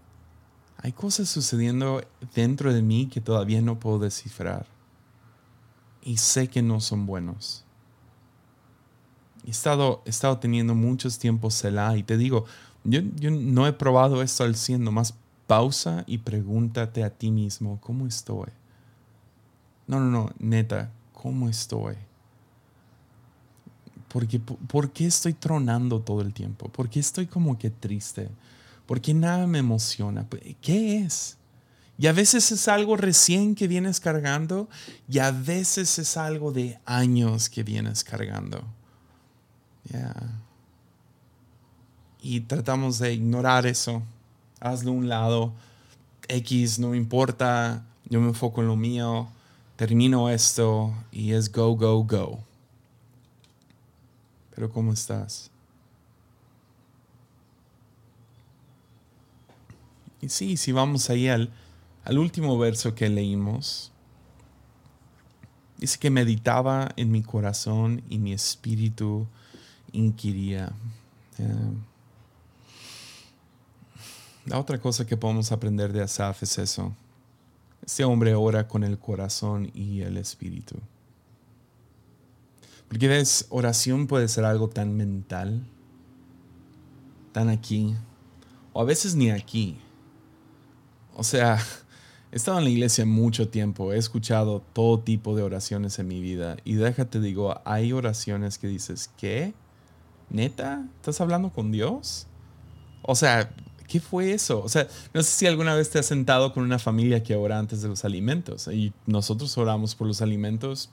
[0.79, 2.03] hay cosas sucediendo
[2.35, 4.67] dentro de mí que todavía no puedo descifrar.
[6.07, 7.65] Y sé que no son buenos.
[9.45, 12.45] He estado, he estado teniendo muchos tiempos Selah y te digo,
[12.85, 15.15] yo, yo no he probado esto al 100, nomás
[15.49, 18.51] pausa y pregúntate a ti mismo, ¿cómo estoy?
[19.89, 21.97] No, no, no, neta, ¿cómo estoy?
[24.07, 26.69] Porque, ¿Por qué estoy tronando todo el tiempo?
[26.69, 28.29] ¿Por qué estoy como que triste?
[28.87, 30.25] ¿Por qué nada me emociona?
[30.61, 31.37] ¿Qué es?
[31.99, 34.69] Y a veces es algo recién que vienes cargando
[35.09, 38.65] y a veces es algo de años que vienes cargando.
[42.21, 44.03] Y tratamos de ignorar eso.
[44.61, 45.53] Hazlo un lado.
[46.29, 47.85] X no me importa.
[48.09, 49.29] Yo me enfoco en lo mío.
[49.77, 52.41] Termino esto y es go, go, go.
[54.55, 55.51] Pero ¿cómo estás?
[60.21, 61.53] Y sí, si vamos ahí al,
[62.07, 63.91] al último verso que leímos,
[65.77, 69.27] dice que meditaba en mi corazón y mi espíritu
[69.91, 70.73] inquiría.
[71.39, 71.73] Eh,
[74.45, 76.95] la otra cosa que podemos aprender de Asaf es eso.
[77.85, 80.77] Este hombre ora con el corazón y el espíritu.
[82.87, 85.67] Porque ves, oración puede ser algo tan mental,
[87.33, 87.97] tan aquí,
[88.73, 89.77] o a veces ni aquí.
[91.17, 91.59] O sea,
[92.33, 96.21] he estado en la iglesia mucho tiempo, he escuchado todo tipo de oraciones en mi
[96.21, 99.55] vida y déjate digo, hay oraciones que dices, ¿qué?
[100.31, 100.87] ¿Neta?
[100.97, 102.27] ¿Estás hablando con Dios?
[103.03, 103.51] O sea,
[103.87, 104.61] ¿qué fue eso?
[104.63, 107.59] O sea, no sé si alguna vez te has sentado con una familia que ora
[107.59, 110.91] antes de los alimentos y nosotros oramos por los alimentos.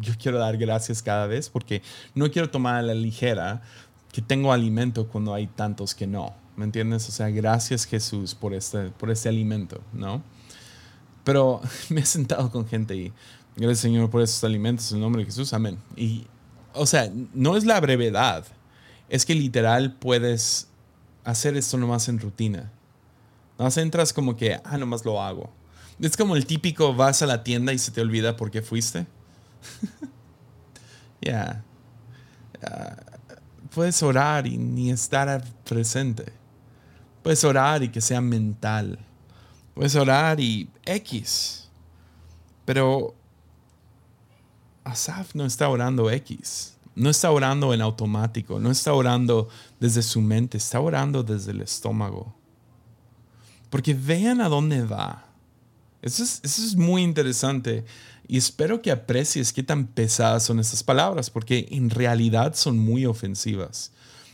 [0.00, 1.80] Yo quiero dar gracias cada vez porque
[2.14, 3.62] no quiero tomar a la ligera
[4.12, 6.34] que tengo alimento cuando hay tantos que no.
[6.56, 7.08] ¿Me entiendes?
[7.08, 10.22] O sea, gracias Jesús por este, por este alimento, ¿no?
[11.26, 11.60] Pero
[11.90, 13.12] me he sentado con gente y
[13.56, 15.76] gracias Señor por estos alimentos en el nombre de Jesús, amén.
[15.96, 16.28] Y,
[16.72, 18.46] o sea, no es la brevedad,
[19.08, 20.68] es que literal puedes
[21.24, 22.70] hacer esto nomás en rutina.
[23.58, 25.50] No entras como que, ah, nomás lo hago.
[25.98, 29.06] Es como el típico vas a la tienda y se te olvida por qué fuiste.
[31.22, 31.64] Ya.
[33.74, 36.26] puedes orar y ni estar presente.
[37.24, 39.00] Puedes orar y que sea mental.
[39.76, 41.68] Puedes orar y X.
[42.64, 43.14] Pero
[44.82, 50.22] Asaf no está orando X no está orando en automático, no está orando desde su
[50.22, 52.34] mente, está orando desde el estómago.
[53.70, 55.26] Porque vean a dónde va.
[56.00, 57.84] Eso es, eso es muy interesante
[58.26, 63.04] y espero que aprecies qué tan pesadas son estas palabras, porque en realidad son muy
[63.04, 63.92] ofensivas.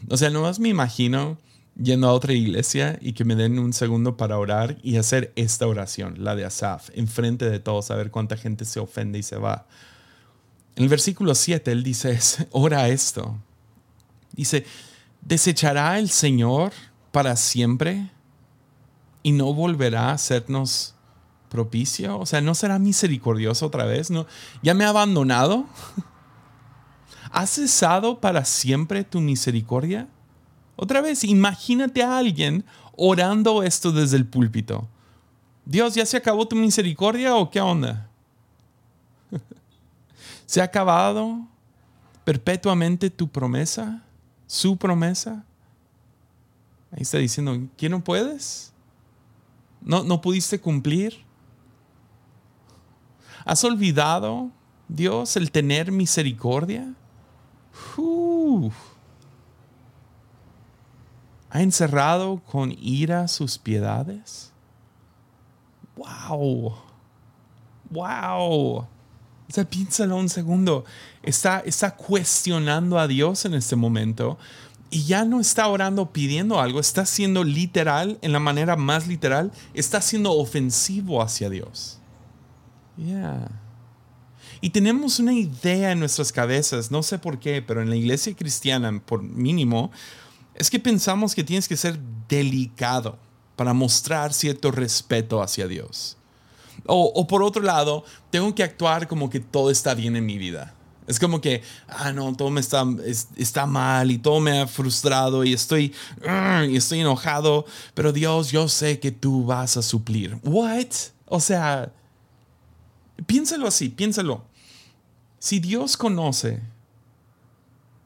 [0.08, 1.38] O sea, nomás me imagino
[1.80, 5.66] yendo a otra iglesia y que me den un segundo para orar y hacer esta
[5.66, 9.36] oración, la de Asaf, enfrente de todos, a ver cuánta gente se ofende y se
[9.36, 9.66] va.
[10.76, 12.18] En el versículo 7 él dice,
[12.50, 13.38] ora esto.
[14.32, 14.64] Dice,
[15.20, 16.72] ¿desechará el Señor
[17.10, 18.10] para siempre
[19.22, 20.94] y no volverá a hacernos
[21.48, 22.18] propicio?
[22.18, 24.10] O sea, ¿no será misericordioso otra vez?
[24.10, 24.26] ¿No?
[24.62, 25.66] ¿Ya me ha abandonado?
[27.32, 30.08] ¿Ha cesado para siempre tu misericordia?
[30.82, 32.64] Otra vez, imagínate a alguien
[32.96, 34.88] orando esto desde el púlpito.
[35.64, 38.10] Dios, ¿ya se acabó tu misericordia o qué onda?
[40.44, 41.38] ¿Se ha acabado
[42.24, 44.02] perpetuamente tu promesa?
[44.48, 45.44] ¿Su promesa?
[46.90, 48.72] Ahí está diciendo, ¿qué no puedes?
[49.82, 51.16] ¿No, no pudiste cumplir?
[53.44, 54.50] ¿Has olvidado,
[54.88, 56.92] Dios, el tener misericordia?
[61.54, 64.52] ¿Ha encerrado con ira sus piedades?
[65.96, 66.74] ¡Wow!
[67.90, 68.78] ¡Wow!
[68.78, 68.88] O
[69.50, 70.86] sea, piénsalo un segundo.
[71.22, 74.38] Está, está cuestionando a Dios en este momento
[74.88, 79.52] y ya no está orando pidiendo algo, está siendo literal, en la manera más literal,
[79.74, 81.98] está siendo ofensivo hacia Dios.
[82.96, 83.50] Yeah.
[84.62, 88.34] Y tenemos una idea en nuestras cabezas, no sé por qué, pero en la iglesia
[88.34, 89.90] cristiana, por mínimo,
[90.54, 93.18] es que pensamos que tienes que ser delicado
[93.56, 96.16] para mostrar cierto respeto hacia Dios.
[96.86, 100.74] O, por otro lado, tengo que actuar como que todo está bien en mi vida.
[101.06, 102.84] Es como que, ah, no, todo me está,
[103.36, 105.92] está mal y todo me ha frustrado y estoy,
[106.68, 110.38] y estoy enojado, pero Dios, yo sé que tú vas a suplir.
[110.42, 110.86] ¿What?
[111.26, 111.92] O sea,
[113.26, 114.44] piénsalo así, piénsalo.
[115.38, 116.62] Si Dios conoce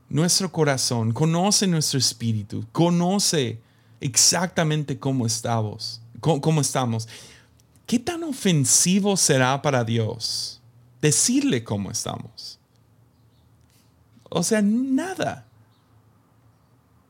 [0.09, 3.61] nuestro corazón, conoce nuestro espíritu, conoce
[4.01, 7.09] exactamente cómo estamos, cómo, estamos.
[7.87, 10.61] ¿Qué tan ofensivo será para Dios
[11.01, 12.59] decirle cómo estamos?
[14.29, 15.47] O sea, nada.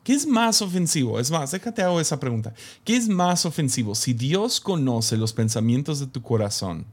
[0.05, 1.19] ¿Qué es más ofensivo?
[1.19, 2.55] Es más, déjate hago esa pregunta.
[2.85, 3.95] ¿Qué es más ofensivo?
[3.95, 6.87] Si Dios conoce los pensamientos de tu corazón,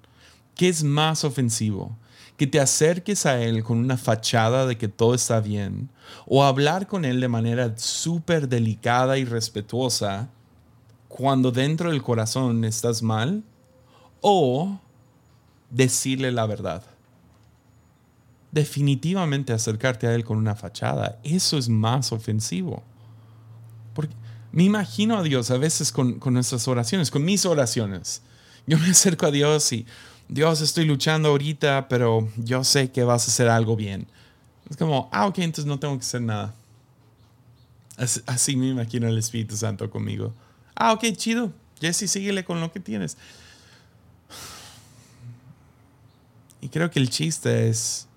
[0.56, 1.96] ¿qué es más ofensivo?
[2.38, 5.90] Que te acerques a Él con una fachada de que todo está bien,
[6.26, 10.30] o hablar con Él de manera súper delicada y respetuosa
[11.08, 13.44] cuando dentro del corazón estás mal,
[14.22, 14.80] o
[15.70, 16.84] decirle la verdad.
[18.52, 22.84] Definitivamente acercarte a Él con una fachada, eso es más ofensivo.
[23.94, 24.16] Porque
[24.52, 28.24] me imagino a Dios a veces con, con nuestras oraciones, con mis oraciones.
[28.66, 29.86] Yo me acerco a Dios y,
[30.34, 34.08] Dios, estoy luchando ahorita, pero yo sé que vas a hacer algo bien.
[34.68, 36.56] Es como, ah, ok, entonces no tengo que hacer nada.
[38.26, 40.34] Así, me imagino el Espíritu Santo conmigo.
[40.74, 41.54] Ah, ok, chido.
[41.80, 43.16] Jesse, síguele con lo que tienes.
[46.62, 48.08] Y creo que el chiste es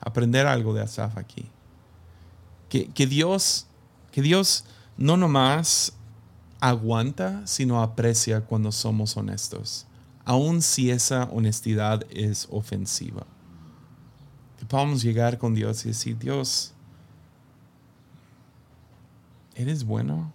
[0.00, 1.44] aprender algo de Asaf aquí.
[2.70, 3.66] Que, que, Dios,
[4.12, 4.64] que Dios
[4.96, 5.92] no nomás
[6.58, 9.85] aguanta, sino aprecia cuando somos honestos
[10.26, 13.24] aun si esa honestidad es ofensiva.
[14.58, 16.74] Que podamos llegar con Dios y decir, Dios,
[19.54, 20.32] ¿eres bueno?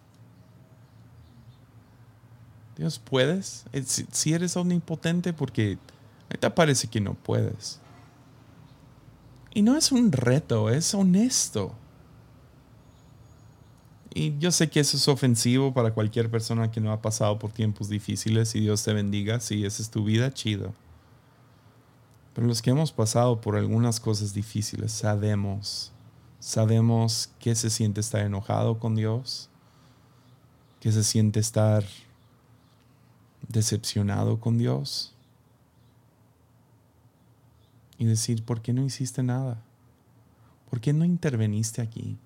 [2.78, 3.66] Dios, ¿puedes?
[3.74, 5.78] Eh, si eres omnipotente, porque
[6.40, 7.80] te parece que no puedes.
[9.54, 11.76] Y no es un reto, es honesto.
[14.14, 17.52] Y yo sé que eso es ofensivo para cualquier persona que no ha pasado por
[17.52, 19.40] tiempos difíciles y Dios te bendiga.
[19.40, 20.74] Si esa es tu vida, chido.
[22.34, 25.92] Pero los que hemos pasado por algunas cosas difíciles sabemos,
[26.40, 29.50] sabemos qué se siente estar enojado con Dios,
[30.82, 31.86] qué se siente estar
[33.48, 35.14] decepcionado con Dios
[37.98, 39.62] y decir, ¿por qué no hiciste nada?
[40.70, 42.18] ¿Por qué no interveniste aquí?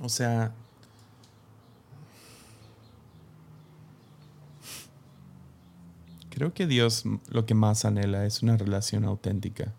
[0.00, 0.52] O sea,
[6.30, 9.74] creo que Dios lo que más anhela es una relación auténtica.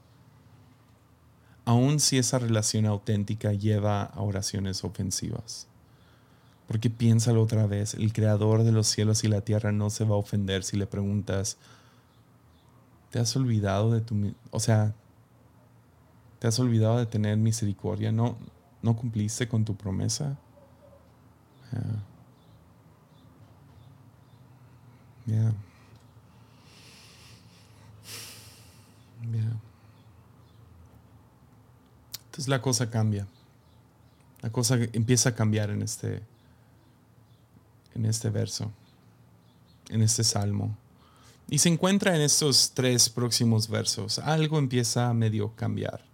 [1.63, 5.67] Aun si esa relación auténtica lleva a oraciones ofensivas.
[6.67, 10.15] Porque piénsalo otra vez, el creador de los cielos y la tierra no se va
[10.15, 11.57] a ofender si le preguntas,
[13.09, 14.35] ¿te has olvidado de tu...
[14.51, 14.93] O sea,
[16.39, 18.11] ¿te has olvidado de tener misericordia?
[18.11, 18.37] No,
[18.81, 20.37] ¿No cumpliste con tu promesa?
[25.25, 25.53] Ya.
[32.25, 33.27] Entonces la cosa cambia.
[34.41, 36.23] La cosa empieza a cambiar en este,
[37.93, 38.71] en este verso,
[39.89, 40.75] en este salmo.
[41.49, 44.19] Y se encuentra en estos tres próximos versos.
[44.19, 46.08] Algo empieza a medio cambiar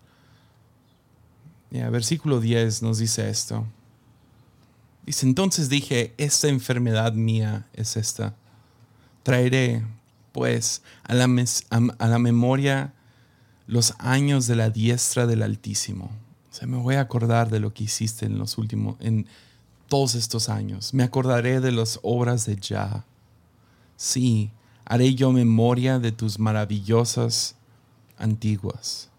[1.90, 3.66] versículo 10 nos dice esto.
[5.06, 8.36] Dice, entonces dije, esta enfermedad mía es esta.
[9.24, 9.86] Traeré,
[10.32, 11.28] pues, a la,
[12.00, 12.94] a la memoria
[13.68, 16.12] los años de la diestra del Altísimo.
[16.52, 19.28] O sea, me voy a acordar de lo que hiciste en los últimos, en
[19.88, 20.94] todos estos años.
[20.94, 23.06] Me acordaré de las obras de Jah.
[23.98, 24.52] Sí,
[24.86, 27.56] haré yo memoria de tus maravillosas
[28.18, 29.10] antiguas.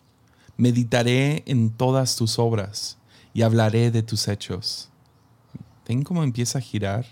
[0.56, 2.96] Meditaré en todas tus obras
[3.34, 4.88] y hablaré de tus hechos.
[5.86, 7.06] ¿Ven cómo empieza a girar?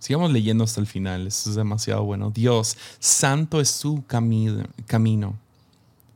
[0.00, 2.30] Sigamos leyendo hasta el final, esto es demasiado bueno.
[2.30, 5.38] Dios, santo es tu camino, camino,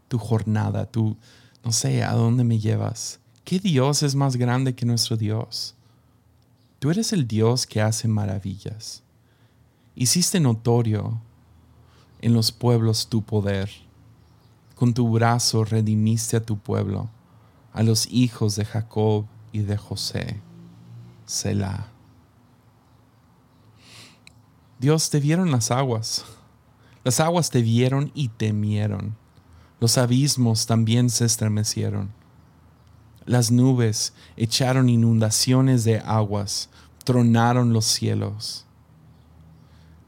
[0.08, 1.16] tu jornada, tu,
[1.62, 3.20] no sé, a dónde me llevas.
[3.44, 5.74] ¿Qué Dios es más grande que nuestro Dios?
[6.78, 9.02] Tú eres el Dios que hace maravillas.
[9.94, 11.20] Hiciste notorio
[12.20, 13.70] en los pueblos tu poder
[14.74, 17.08] con tu brazo redimiste a tu pueblo,
[17.72, 20.40] a los hijos de Jacob y de José.
[21.26, 21.88] Selah.
[24.78, 26.24] Dios te vieron las aguas.
[27.04, 29.16] Las aguas te vieron y temieron.
[29.80, 32.10] Los abismos también se estremecieron.
[33.26, 36.68] Las nubes echaron inundaciones de aguas,
[37.04, 38.66] tronaron los cielos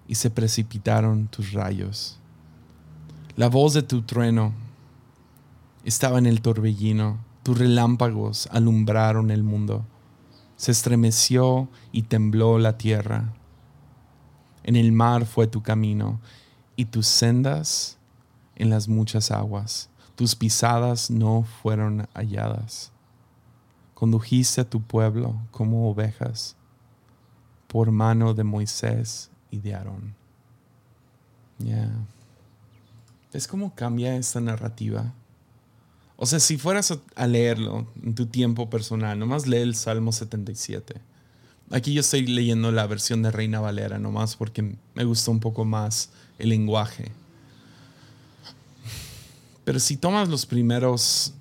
[0.07, 2.19] y se precipitaron tus rayos.
[3.37, 4.55] La voz de tu trueno
[5.85, 9.85] estaba en el torbellino, tus relámpagos alumbraron el mundo.
[10.57, 13.35] Se estremeció y tembló la tierra.
[14.65, 16.19] En el mar fue tu camino
[16.77, 17.99] y tus sendas
[18.55, 19.91] en las muchas aguas.
[20.15, 22.91] tus pisadas no fueron halladas.
[23.93, 26.57] Condujiste a tu pueblo como ovejas
[27.67, 30.15] por mano de Moisés y de Aarón.
[31.59, 31.91] Ya.
[33.33, 35.13] ¿Ves cómo cambia esta narrativa?
[36.17, 40.95] O sea, si fueras a leerlo en tu tiempo personal, nomás lee el Salmo 77.
[41.71, 45.65] Aquí yo estoy leyendo la versión de Reina Valera, nomás porque me gustó un poco
[45.65, 47.11] más el lenguaje.
[49.65, 51.35] Pero si tomas los primeros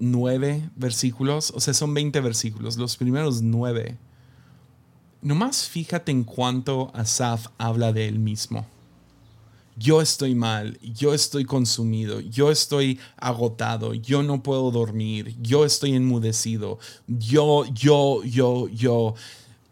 [0.00, 3.98] nueve versículos, o sea, son 20 versículos, los primeros nueve,
[5.20, 8.66] nomás fíjate en cuánto Asaf habla de él mismo
[9.76, 15.94] yo estoy mal, yo estoy consumido, yo estoy agotado, yo no puedo dormir, yo estoy
[15.94, 19.14] enmudecido, yo, yo, yo, yo.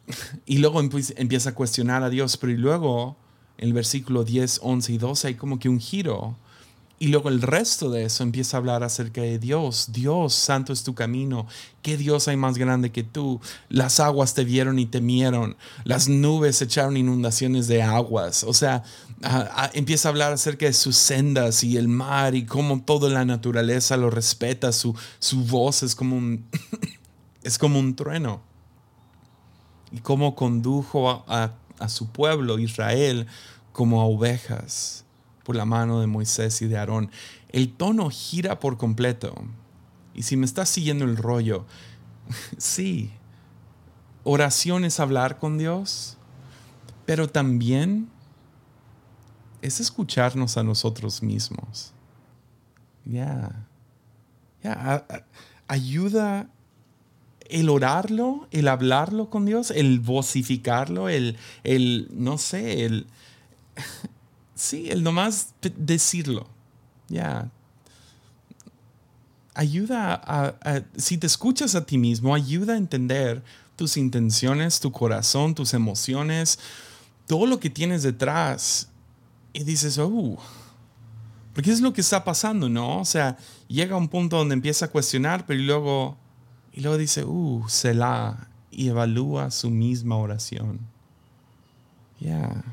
[0.46, 3.16] Y luego empieza a cuestionar a Dios, pero luego
[3.58, 6.36] en el versículo 10, 11 y 12 hay como que un giro
[7.00, 9.90] y luego el resto de eso empieza a hablar acerca de Dios.
[9.92, 11.46] Dios, santo es tu camino.
[11.80, 13.40] ¿Qué Dios hay más grande que tú?
[13.68, 15.56] Las aguas te vieron y temieron.
[15.84, 18.42] Las nubes echaron inundaciones de aguas.
[18.42, 18.82] O sea,
[19.74, 23.96] empieza a hablar acerca de sus sendas y el mar y cómo toda la naturaleza
[23.96, 24.72] lo respeta.
[24.72, 26.46] Su, su voz es como un,
[27.44, 28.42] es como un trueno.
[29.92, 33.28] Y cómo condujo a, a su pueblo, Israel,
[33.72, 35.04] como a ovejas
[35.56, 37.10] la mano de Moisés y de Aarón.
[37.48, 39.34] El tono gira por completo.
[40.14, 41.64] Y si me estás siguiendo el rollo,
[42.58, 43.10] sí,
[44.24, 46.16] oración es hablar con Dios,
[47.06, 48.08] pero también
[49.62, 51.92] es escucharnos a nosotros mismos.
[53.04, 53.66] Ya.
[54.62, 55.06] Ya.
[55.66, 56.50] Ayuda
[57.48, 63.06] el orarlo, el hablarlo con Dios, el vocificarlo, el, el no sé, el,
[64.58, 66.48] Sí, el nomás decirlo.
[67.08, 67.48] Ya.
[69.54, 73.44] Ayuda a, si te escuchas a ti mismo, ayuda a entender
[73.76, 76.58] tus intenciones, tu corazón, tus emociones,
[77.28, 78.88] todo lo que tienes detrás.
[79.52, 80.36] Y dices, oh,
[81.54, 82.98] porque es lo que está pasando, ¿no?
[82.98, 83.36] O sea,
[83.68, 86.16] llega a un punto donde empieza a cuestionar, pero luego,
[86.72, 90.80] y luego dice, uh, se la, y evalúa su misma oración.
[92.18, 92.64] Ya.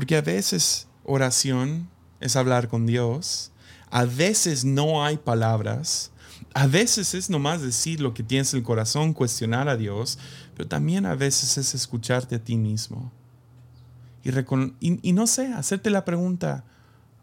[0.00, 1.90] Porque a veces oración
[2.20, 3.52] es hablar con Dios,
[3.90, 6.10] a veces no hay palabras,
[6.54, 10.18] a veces es nomás decir lo que tienes en el corazón, cuestionar a Dios,
[10.56, 13.12] pero también a veces es escucharte a ti mismo.
[14.80, 16.64] Y, no sé, hacerte la pregunta,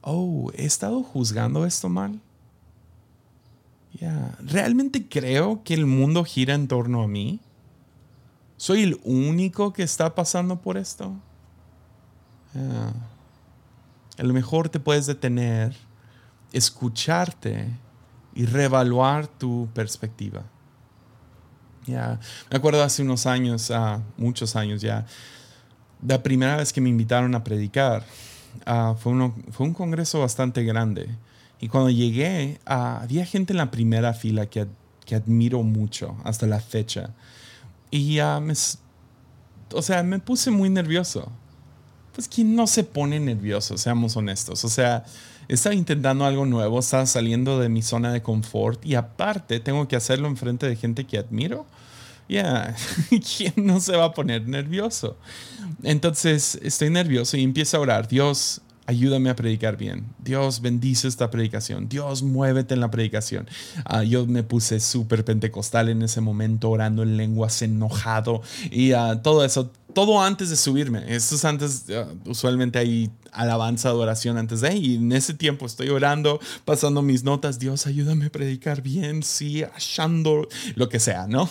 [0.01, 2.21] oh, ¿he estado juzgando esto mal?
[3.99, 7.39] Ya, ¿Realmente creo que el mundo gira en torno a mí?
[8.55, 11.19] ¿Soy el único que está pasando por esto?
[14.17, 15.75] A lo mejor te puedes detener,
[16.51, 17.67] escucharte
[18.33, 20.43] y reevaluar tu perspectiva.
[21.85, 25.05] Ya, me acuerdo hace unos años, uh, muchos años ya,
[26.05, 28.05] la primera vez que me invitaron a predicar.
[28.65, 31.09] Ah, fue, uno, fue un congreso bastante grande.
[31.59, 34.67] Y cuando llegué, ah, había gente en la primera fila que,
[35.05, 37.11] que admiro mucho hasta la fecha.
[37.89, 38.53] Y me,
[39.73, 41.31] o sea, me puse muy nervioso
[42.18, 43.78] pues ¿quién no se pone nervioso?
[43.78, 44.65] Seamos honestos.
[44.65, 45.05] O sea,
[45.47, 49.97] estaba intentando algo nuevo, estaba saliendo de mi zona de confort y aparte tengo que
[49.97, 51.68] hacerlo en frente de gente que admiro.
[52.28, 52.76] Ya,
[53.38, 55.15] ¿quién no se va a poner nervioso?
[55.84, 58.07] Entonces estoy nervioso y empiezo a orar.
[58.07, 60.07] Dios, ayúdame a predicar bien.
[60.18, 61.88] Dios bendice esta predicación.
[61.88, 63.47] Dios muévete en la predicación.
[63.86, 68.41] Ah, yo me puse súper pentecostal en ese momento, orando en lenguas, enojado
[68.72, 71.03] y uh, todo eso todo antes de subirme.
[71.07, 71.85] Esto es antes,
[72.27, 77.57] usualmente hay alabanza, adoración antes de, y en ese tiempo estoy orando, pasando mis notas,
[77.57, 81.49] Dios, ayúdame a predicar bien, sí, achando, lo que sea, ¿no?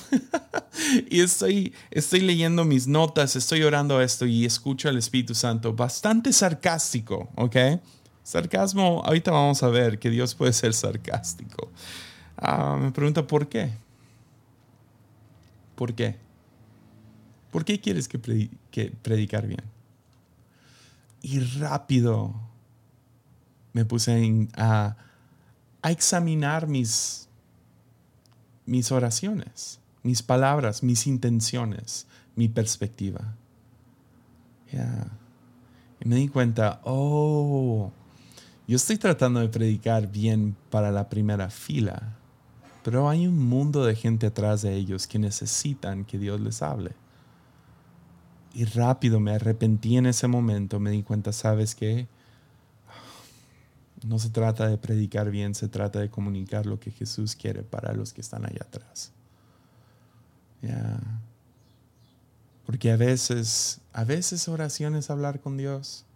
[1.11, 6.33] y estoy, estoy leyendo mis notas, estoy orando esto y escucho al Espíritu Santo, bastante
[6.33, 7.57] sarcástico, ¿ok?
[8.23, 11.73] Sarcasmo, ahorita vamos a ver que Dios puede ser sarcástico.
[12.37, 13.73] Ah, me pregunta, ¿por qué?
[15.75, 16.26] ¿Por qué?
[17.51, 18.19] ¿Por qué quieres que,
[19.03, 19.63] predicar bien?
[21.23, 22.35] Y rápido
[23.73, 24.97] me puse a,
[25.83, 27.29] examinar mis,
[28.91, 33.37] oraciones, mis palabras, mis intenciones, mi perspectiva.
[36.01, 37.93] Y me di cuenta, oh,
[38.69, 42.17] yo estoy tratando de predicar bien para la primera fila,
[42.83, 46.93] pero hay un mundo de gente atrás de ellos que necesitan que Dios les hable.
[48.57, 52.09] Y rápido me arrepentí en ese momento, me di cuenta, ¿sabes qué?
[54.03, 57.93] No se trata de predicar bien, se trata de comunicar lo que Jesús quiere para
[57.93, 59.13] los que están allá atrás.
[60.63, 60.99] Ya.
[62.65, 66.07] Porque a veces, a veces oración es hablar con Dios,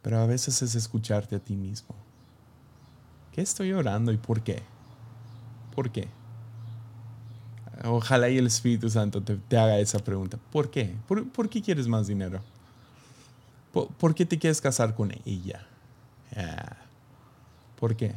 [0.00, 1.94] pero a veces es escucharte a ti mismo.
[3.32, 4.62] ¿Qué estoy orando y por qué?
[5.74, 6.08] ¿Por qué?
[7.84, 10.38] Ojalá y el Espíritu Santo te, haga esa pregunta.
[10.52, 10.94] ¿Por qué?
[11.06, 12.40] ¿Por, qué quieres más dinero?
[13.72, 15.66] ¿Por, qué te quieres casar con ella?
[16.36, 16.76] Ah,
[17.78, 18.14] ¿Por qué?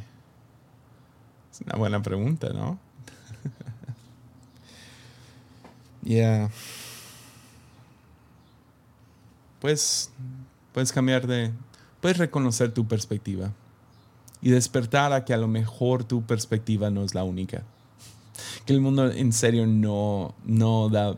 [1.50, 2.78] Es una buena pregunta, ¿no?
[6.02, 6.50] Ya.
[9.60, 10.10] Pues
[10.74, 11.50] puedes cambiar de.
[12.02, 13.52] Puedes reconocer tu perspectiva
[14.42, 17.62] y despertar a que a lo mejor tu perspectiva no es la única.
[18.66, 21.14] Que el mundo en serio no, no, da,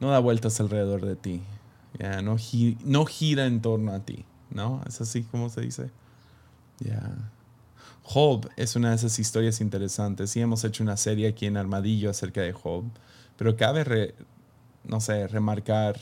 [0.00, 1.42] no da vueltas alrededor de ti.
[1.98, 2.36] Ya, no,
[2.84, 4.24] no gira en torno a ti.
[4.50, 4.82] ¿No?
[4.86, 5.90] Es así como se dice.
[6.78, 7.32] Ya.
[8.02, 12.10] Job es una de esas historias interesantes y hemos hecho una serie aquí en Armadillo
[12.10, 12.84] acerca de Job.
[13.36, 14.14] Pero cabe,
[14.84, 15.98] no sé, remarcar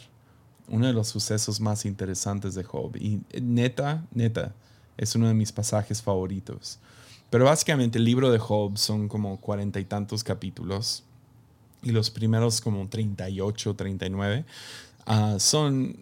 [0.68, 2.96] uno de los sucesos más interesantes de Job.
[2.96, 4.54] Y neta, neta,
[4.96, 6.78] es uno de mis pasajes favoritos.
[7.30, 11.04] Pero básicamente el libro de Job son como cuarenta y tantos capítulos.
[11.82, 14.44] Y los primeros como 38, 39
[15.06, 15.96] uh, son,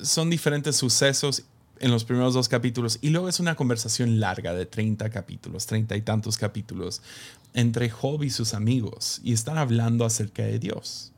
[0.00, 1.44] son diferentes sucesos
[1.80, 2.98] en los primeros dos capítulos.
[3.00, 7.02] Y luego es una conversación larga de 30 capítulos, treinta y tantos capítulos,
[7.54, 11.12] entre Job y sus amigos y están hablando acerca de Dios.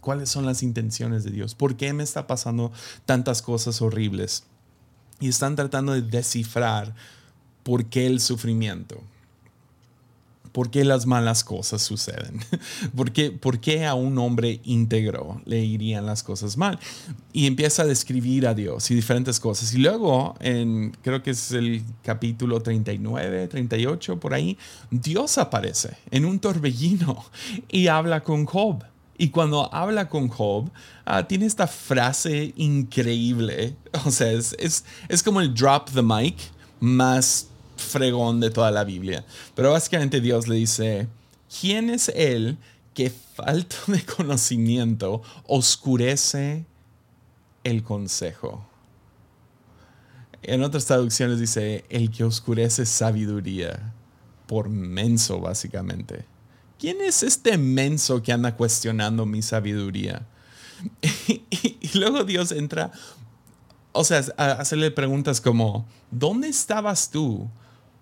[0.00, 1.54] ¿Cuáles son las intenciones de Dios?
[1.54, 2.72] ¿Por qué me está pasando
[3.04, 4.44] tantas cosas horribles?
[5.18, 6.94] Y están tratando de descifrar
[7.62, 9.00] por qué el sufrimiento.
[10.52, 12.40] ¿Por qué las malas cosas suceden?
[12.96, 16.78] ¿Por qué, ¿Por qué, a un hombre íntegro le irían las cosas mal?
[17.32, 19.72] Y empieza a describir a Dios y diferentes cosas.
[19.74, 24.58] Y luego, en, creo que es el capítulo 39, 38, por ahí,
[24.90, 27.24] Dios aparece en un torbellino
[27.68, 28.84] y habla con Job.
[29.16, 30.70] Y cuando habla con Job,
[31.04, 33.76] ah, tiene esta frase increíble.
[34.06, 36.36] O sea, es, es, es como el drop the mic
[36.80, 37.49] más
[37.80, 39.24] fregón de toda la Biblia.
[39.54, 41.08] Pero básicamente Dios le dice,
[41.60, 42.58] ¿quién es él
[42.94, 46.64] que falto de conocimiento oscurece
[47.64, 48.66] el consejo?
[50.42, 53.92] En otras traducciones dice, el que oscurece sabiduría
[54.46, 56.24] por menso, básicamente.
[56.78, 60.26] ¿Quién es este menso que anda cuestionando mi sabiduría?
[61.28, 62.90] y, luego Dios entra,
[63.92, 67.50] o sea, a hacerle preguntas como, ¿dónde estabas tú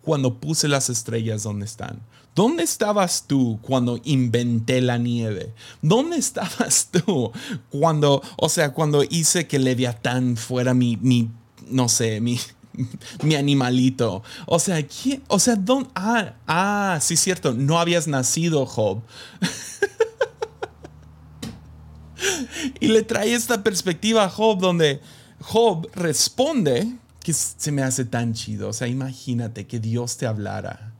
[0.09, 2.01] cuando puse las estrellas donde están?
[2.35, 5.53] ¿Dónde estabas tú cuando inventé la nieve?
[5.83, 7.31] ¿Dónde estabas tú
[7.69, 11.29] cuando, o sea, cuando hice que Leviatán fuera mi, mi
[11.69, 12.41] no sé, mi,
[13.23, 14.23] mi animalito?
[14.47, 15.23] O sea, ¿quién?
[15.29, 15.91] O sea, ¿dónde?
[15.95, 19.03] Ah, ah, sí, cierto, no habías nacido, Job.
[22.81, 25.03] y le trae esta perspectiva a Job donde
[25.43, 26.97] Job responde
[27.29, 28.71] que se me hace tan chido.
[28.71, 30.95] O sea, imagínate que Dios te hablara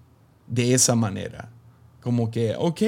[0.47, 1.49] de esa manera.
[2.03, 2.83] Como que, ok,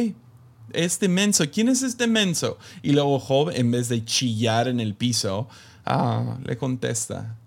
[0.74, 2.58] este menso, ¿quién es este menso?
[2.82, 5.48] Y luego Job, en vez de chillar en el piso,
[5.86, 7.38] ah, le contesta.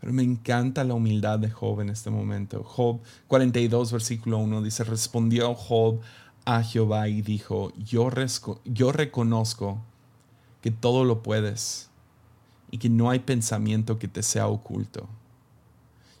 [0.00, 2.64] Pero me encanta la humildad de Job en este momento.
[2.64, 6.00] Job 42, versículo 1 dice, respondió Job
[6.44, 8.10] a Jehová y dijo, yo,
[8.64, 9.80] yo reconozco
[10.60, 11.88] que todo lo puedes
[12.72, 15.08] y que no hay pensamiento que te sea oculto.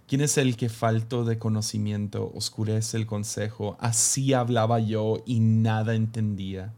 [0.06, 3.76] ¿Quién es el que falto de conocimiento oscurece el consejo?
[3.80, 6.72] Así hablaba yo y nada entendía.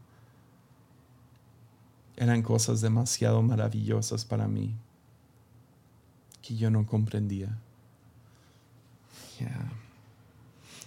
[2.17, 4.73] Eran cosas demasiado maravillosas para mí
[6.41, 7.55] que yo no comprendía.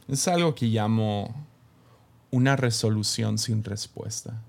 [0.09, 1.32] Es algo que llamo
[2.32, 4.43] una resolución sin respuesta.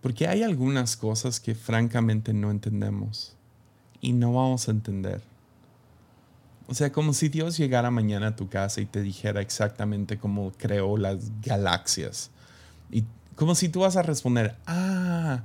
[0.00, 3.34] Porque hay algunas cosas que francamente no entendemos
[4.00, 5.20] y no vamos a entender
[6.68, 10.52] o sea, como si Dios llegara mañana a tu casa y te dijera exactamente cómo
[10.56, 12.30] creó las galaxias.
[12.90, 13.04] Y
[13.36, 15.44] como si tú vas a responder, ah,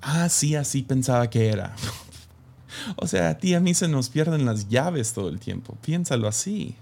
[0.00, 1.74] ah, sí, así pensaba que era.
[2.96, 5.76] o sea, a ti a mí se nos pierden las llaves todo el tiempo.
[5.82, 6.76] Piénsalo así.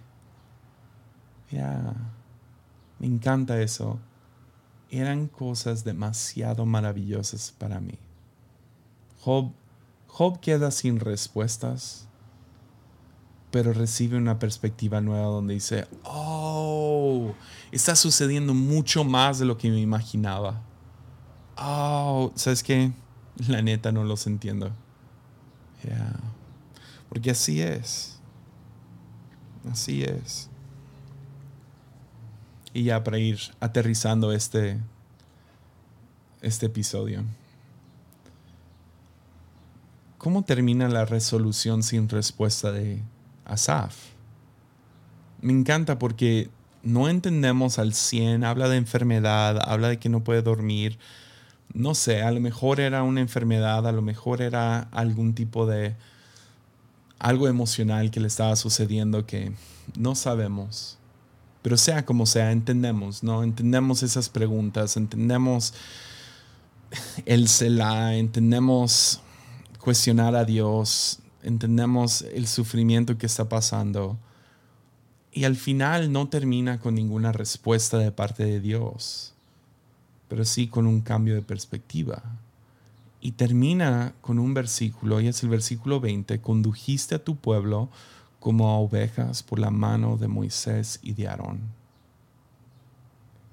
[1.51, 1.95] Ya,
[2.99, 3.99] me encanta eso.
[4.91, 7.99] Eran cosas demasiado maravillosas para mí.
[9.23, 9.53] Job,
[10.09, 12.08] Job queda sin respuestas
[13.51, 17.33] pero recibe una perspectiva nueva donde dice, oh,
[17.73, 20.61] está sucediendo mucho más de lo que me imaginaba.
[21.57, 22.93] Oh, ¿sabes qué?
[23.49, 24.73] La neta no los entiendo.
[27.09, 28.19] Porque así es.
[29.71, 30.51] Así es.
[32.75, 34.79] Y ya para ir aterrizando este,
[36.43, 37.25] este episodio.
[40.19, 43.03] ¿Cómo termina la resolución sin respuesta de
[43.49, 43.97] Asaf?
[45.41, 46.51] Me encanta porque
[46.83, 50.99] no entendemos al 100, habla de enfermedad, habla de que no puede dormir.
[51.75, 55.97] No sé, a lo mejor era una enfermedad, a lo mejor era algún tipo de
[57.19, 59.53] algo emocional que le estaba sucediendo que
[59.97, 60.99] no sabemos.
[61.63, 63.43] Pero sea como sea, entendemos, ¿no?
[63.43, 65.75] Entendemos esas preguntas, entendemos
[67.27, 69.21] el Selah, entendemos
[69.79, 71.19] cuestionar a Dios,
[71.49, 74.19] entendemos el sufrimiento que está pasando.
[75.33, 79.33] Y al final no termina con ninguna respuesta de parte de Dios,
[80.29, 82.23] pero sí con un cambio de perspectiva.
[83.21, 87.89] Y termina con un versículo, y es el versículo 20, condujiste a tu pueblo
[88.41, 91.61] como a ovejas por la mano de Moisés y de Aarón.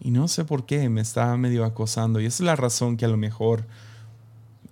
[0.02, 3.06] Y no sé por qué me estaba medio acosando, y esa es la razón que
[3.06, 3.66] a lo mejor,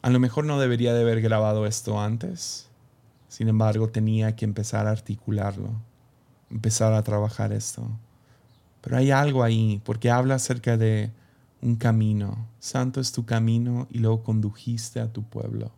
[0.01, 2.67] a lo mejor no debería de haber grabado esto antes.
[3.33, 5.71] Sin embargo, tenía que empezar a articularlo,
[6.51, 7.89] empezar a trabajar esto.
[8.79, 11.11] Pero hay algo ahí, porque habla acerca de
[11.59, 12.47] un camino.
[12.59, 15.71] Santo es tu camino y luego condujiste a tu pueblo.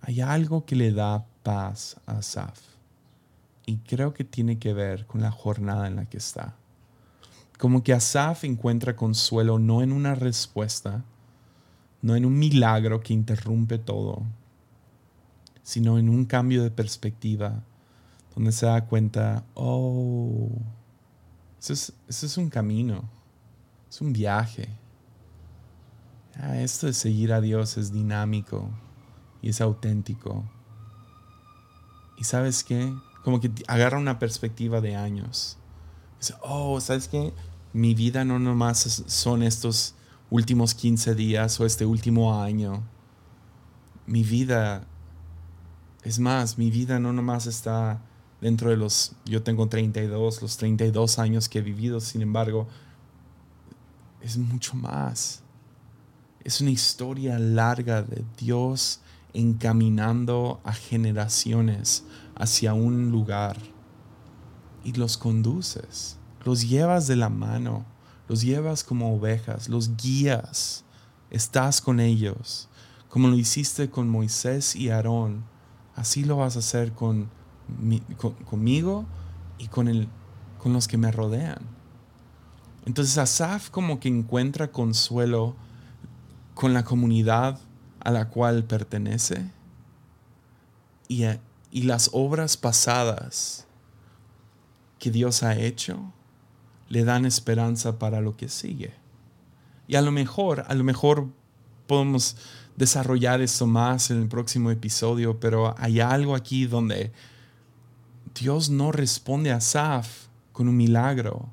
[0.00, 2.60] Hay algo que le da paz a Asaf.
[3.66, 6.54] Y creo que tiene que ver con la jornada en la que está.
[7.58, 11.02] Como que Asaf encuentra consuelo no en una respuesta,
[12.00, 14.22] no en un milagro que interrumpe todo,
[15.66, 17.64] sino en un cambio de perspectiva,
[18.34, 20.48] donde se da cuenta, oh,
[21.58, 23.16] eso es, es un camino
[23.96, 24.68] es un viaje.
[26.34, 28.68] Ah, esto de seguir a Dios es dinámico
[29.40, 30.44] y es auténtico.
[32.18, 32.94] Y sabes qué?
[33.24, 35.56] Como que agarra una perspectiva de años.
[36.20, 37.32] Dice, oh, ¿sabes qué?
[37.72, 39.94] Mi vida no nomás son estos
[40.30, 42.82] últimos 15 días o este último año.
[44.06, 44.86] Mi vida,
[46.06, 48.00] es más, mi vida no nomás está
[48.40, 52.68] dentro de los, yo tengo 32, los 32 años que he vivido, sin embargo,
[54.20, 55.42] es mucho más.
[56.44, 59.00] Es una historia larga de Dios
[59.32, 62.04] encaminando a generaciones
[62.36, 63.56] hacia un lugar.
[64.84, 67.84] Y los conduces, los llevas de la mano,
[68.28, 70.84] los llevas como ovejas, los guías,
[71.30, 72.68] estás con ellos,
[73.08, 75.55] como lo hiciste con Moisés y Aarón,
[75.96, 77.28] así lo vas a hacer con,
[78.44, 79.06] conmigo
[79.58, 80.08] y con, el,
[80.62, 81.58] con los que me rodean.
[82.84, 85.56] Entonces Asaf como que encuentra consuelo
[86.54, 87.58] con la comunidad
[88.00, 89.50] a la cual pertenece
[91.08, 91.24] y,
[91.72, 93.66] y las obras pasadas
[94.98, 96.12] que Dios ha hecho
[96.88, 98.94] le dan esperanza para lo que sigue.
[99.88, 101.28] Y a lo mejor, a lo mejor
[101.86, 102.36] podemos
[102.76, 107.12] desarrollar esto más en el próximo episodio, pero hay algo aquí donde
[108.38, 111.48] Dios no responde a Asaf con un milagro,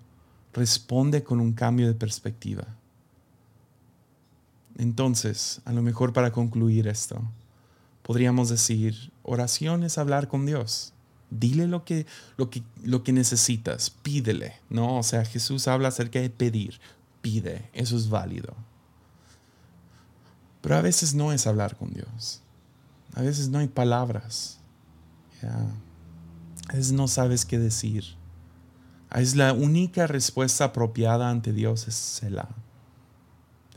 [0.54, 2.68] responde con un cambio de perspectiva.
[4.78, 7.22] Entonces, a lo mejor para concluir esto,
[8.02, 10.94] podríamos decir, oración es hablar con Dios.
[11.30, 12.06] Dile lo que,
[12.38, 14.98] lo que, lo que necesitas, pídele, ¿no?
[14.98, 16.80] O sea, Jesús habla acerca de pedir,
[17.22, 18.56] pide, eso es válido.
[20.64, 22.41] Pero a veces no es hablar con Dios.
[23.14, 24.59] A veces no hay palabras.
[26.70, 28.05] A veces no sabes qué decir.
[29.11, 32.47] Es la única respuesta apropiada ante Dios, es Selah.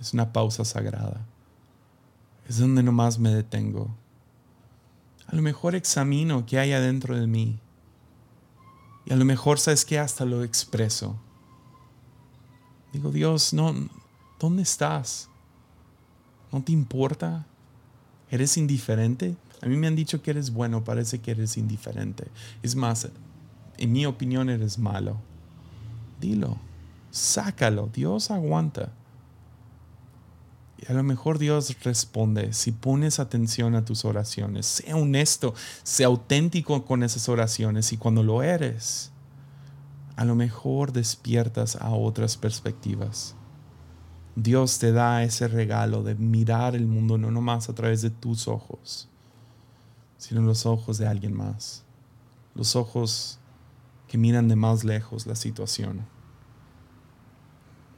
[0.00, 1.26] Es una pausa sagrada.
[2.48, 3.92] Es donde nomás me detengo.
[5.26, 7.58] A lo mejor examino qué hay adentro de mí.
[9.06, 11.16] Y a lo mejor, ¿sabes que Hasta lo expreso.
[12.92, 13.74] Digo, Dios, no,
[14.38, 15.28] ¿dónde estás?
[16.52, 17.46] ¿No te importa?
[18.30, 19.36] ¿Eres indiferente?
[19.62, 22.26] A mí me han dicho que eres bueno, parece que eres indiferente.
[22.62, 23.08] Es más,
[23.78, 25.16] en mi opinión eres malo.
[26.20, 26.58] Dilo,
[27.10, 28.92] sácalo, Dios aguanta.
[30.78, 34.66] Y a lo mejor Dios responde si pones atención a tus oraciones.
[34.66, 39.10] Sea honesto, sea auténtico con esas oraciones y cuando lo eres,
[40.16, 43.34] a lo mejor despiertas a otras perspectivas.
[44.36, 48.48] Dios te da ese regalo de mirar el mundo no nomás a través de tus
[48.48, 49.08] ojos,
[50.18, 51.84] sino los ojos de alguien más.
[52.54, 53.38] Los ojos
[54.06, 56.06] que miran de más lejos la situación.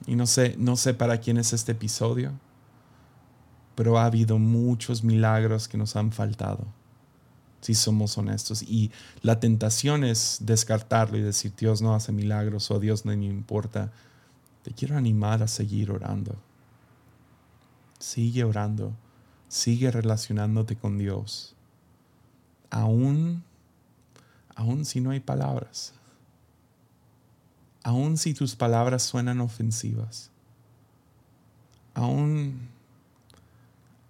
[0.07, 2.33] Y no sé, no sé para quién es este episodio,
[3.75, 6.67] pero ha habido muchos milagros que nos han faltado.
[7.61, 8.63] si somos honestos.
[8.63, 13.27] Y la tentación es descartarlo y decir, Dios no hace milagros o Dios no me
[13.27, 13.91] importa.
[14.69, 16.37] Te quiero animar a seguir orando.
[17.99, 18.93] Sigue orando.
[19.49, 21.55] Sigue relacionándote con Dios.
[22.69, 23.43] Aún,
[24.55, 25.95] aún si no hay palabras.
[27.83, 30.31] Aún si tus palabras suenan ofensivas.
[31.95, 32.69] Aún,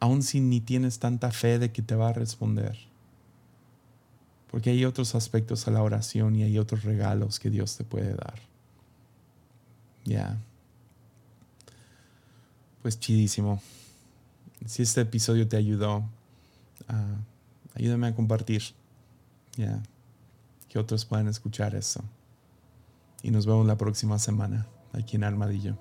[0.01, 2.77] aún si ni tienes tanta fe de que te va a responder
[4.51, 8.15] porque hay otros aspectos a la oración y hay otros regalos que Dios te puede
[8.15, 8.41] dar.
[10.05, 10.39] Ya.
[12.89, 13.61] Pues chidísimo.
[14.65, 16.09] Si este episodio te ayudó,
[16.89, 17.17] ah,
[17.75, 18.63] ayúdame a compartir.
[19.59, 19.83] Ya.
[20.71, 22.03] Que otros puedan escuchar eso.
[23.23, 25.77] Y nos vemos la próxima semana aquí en Armadillo.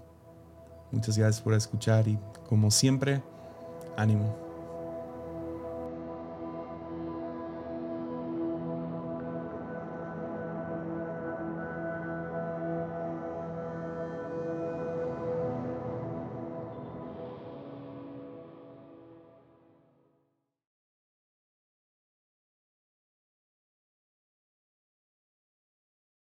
[0.92, 3.24] Muchas gracias por escuchar y como siempre,
[3.96, 4.47] ánimo.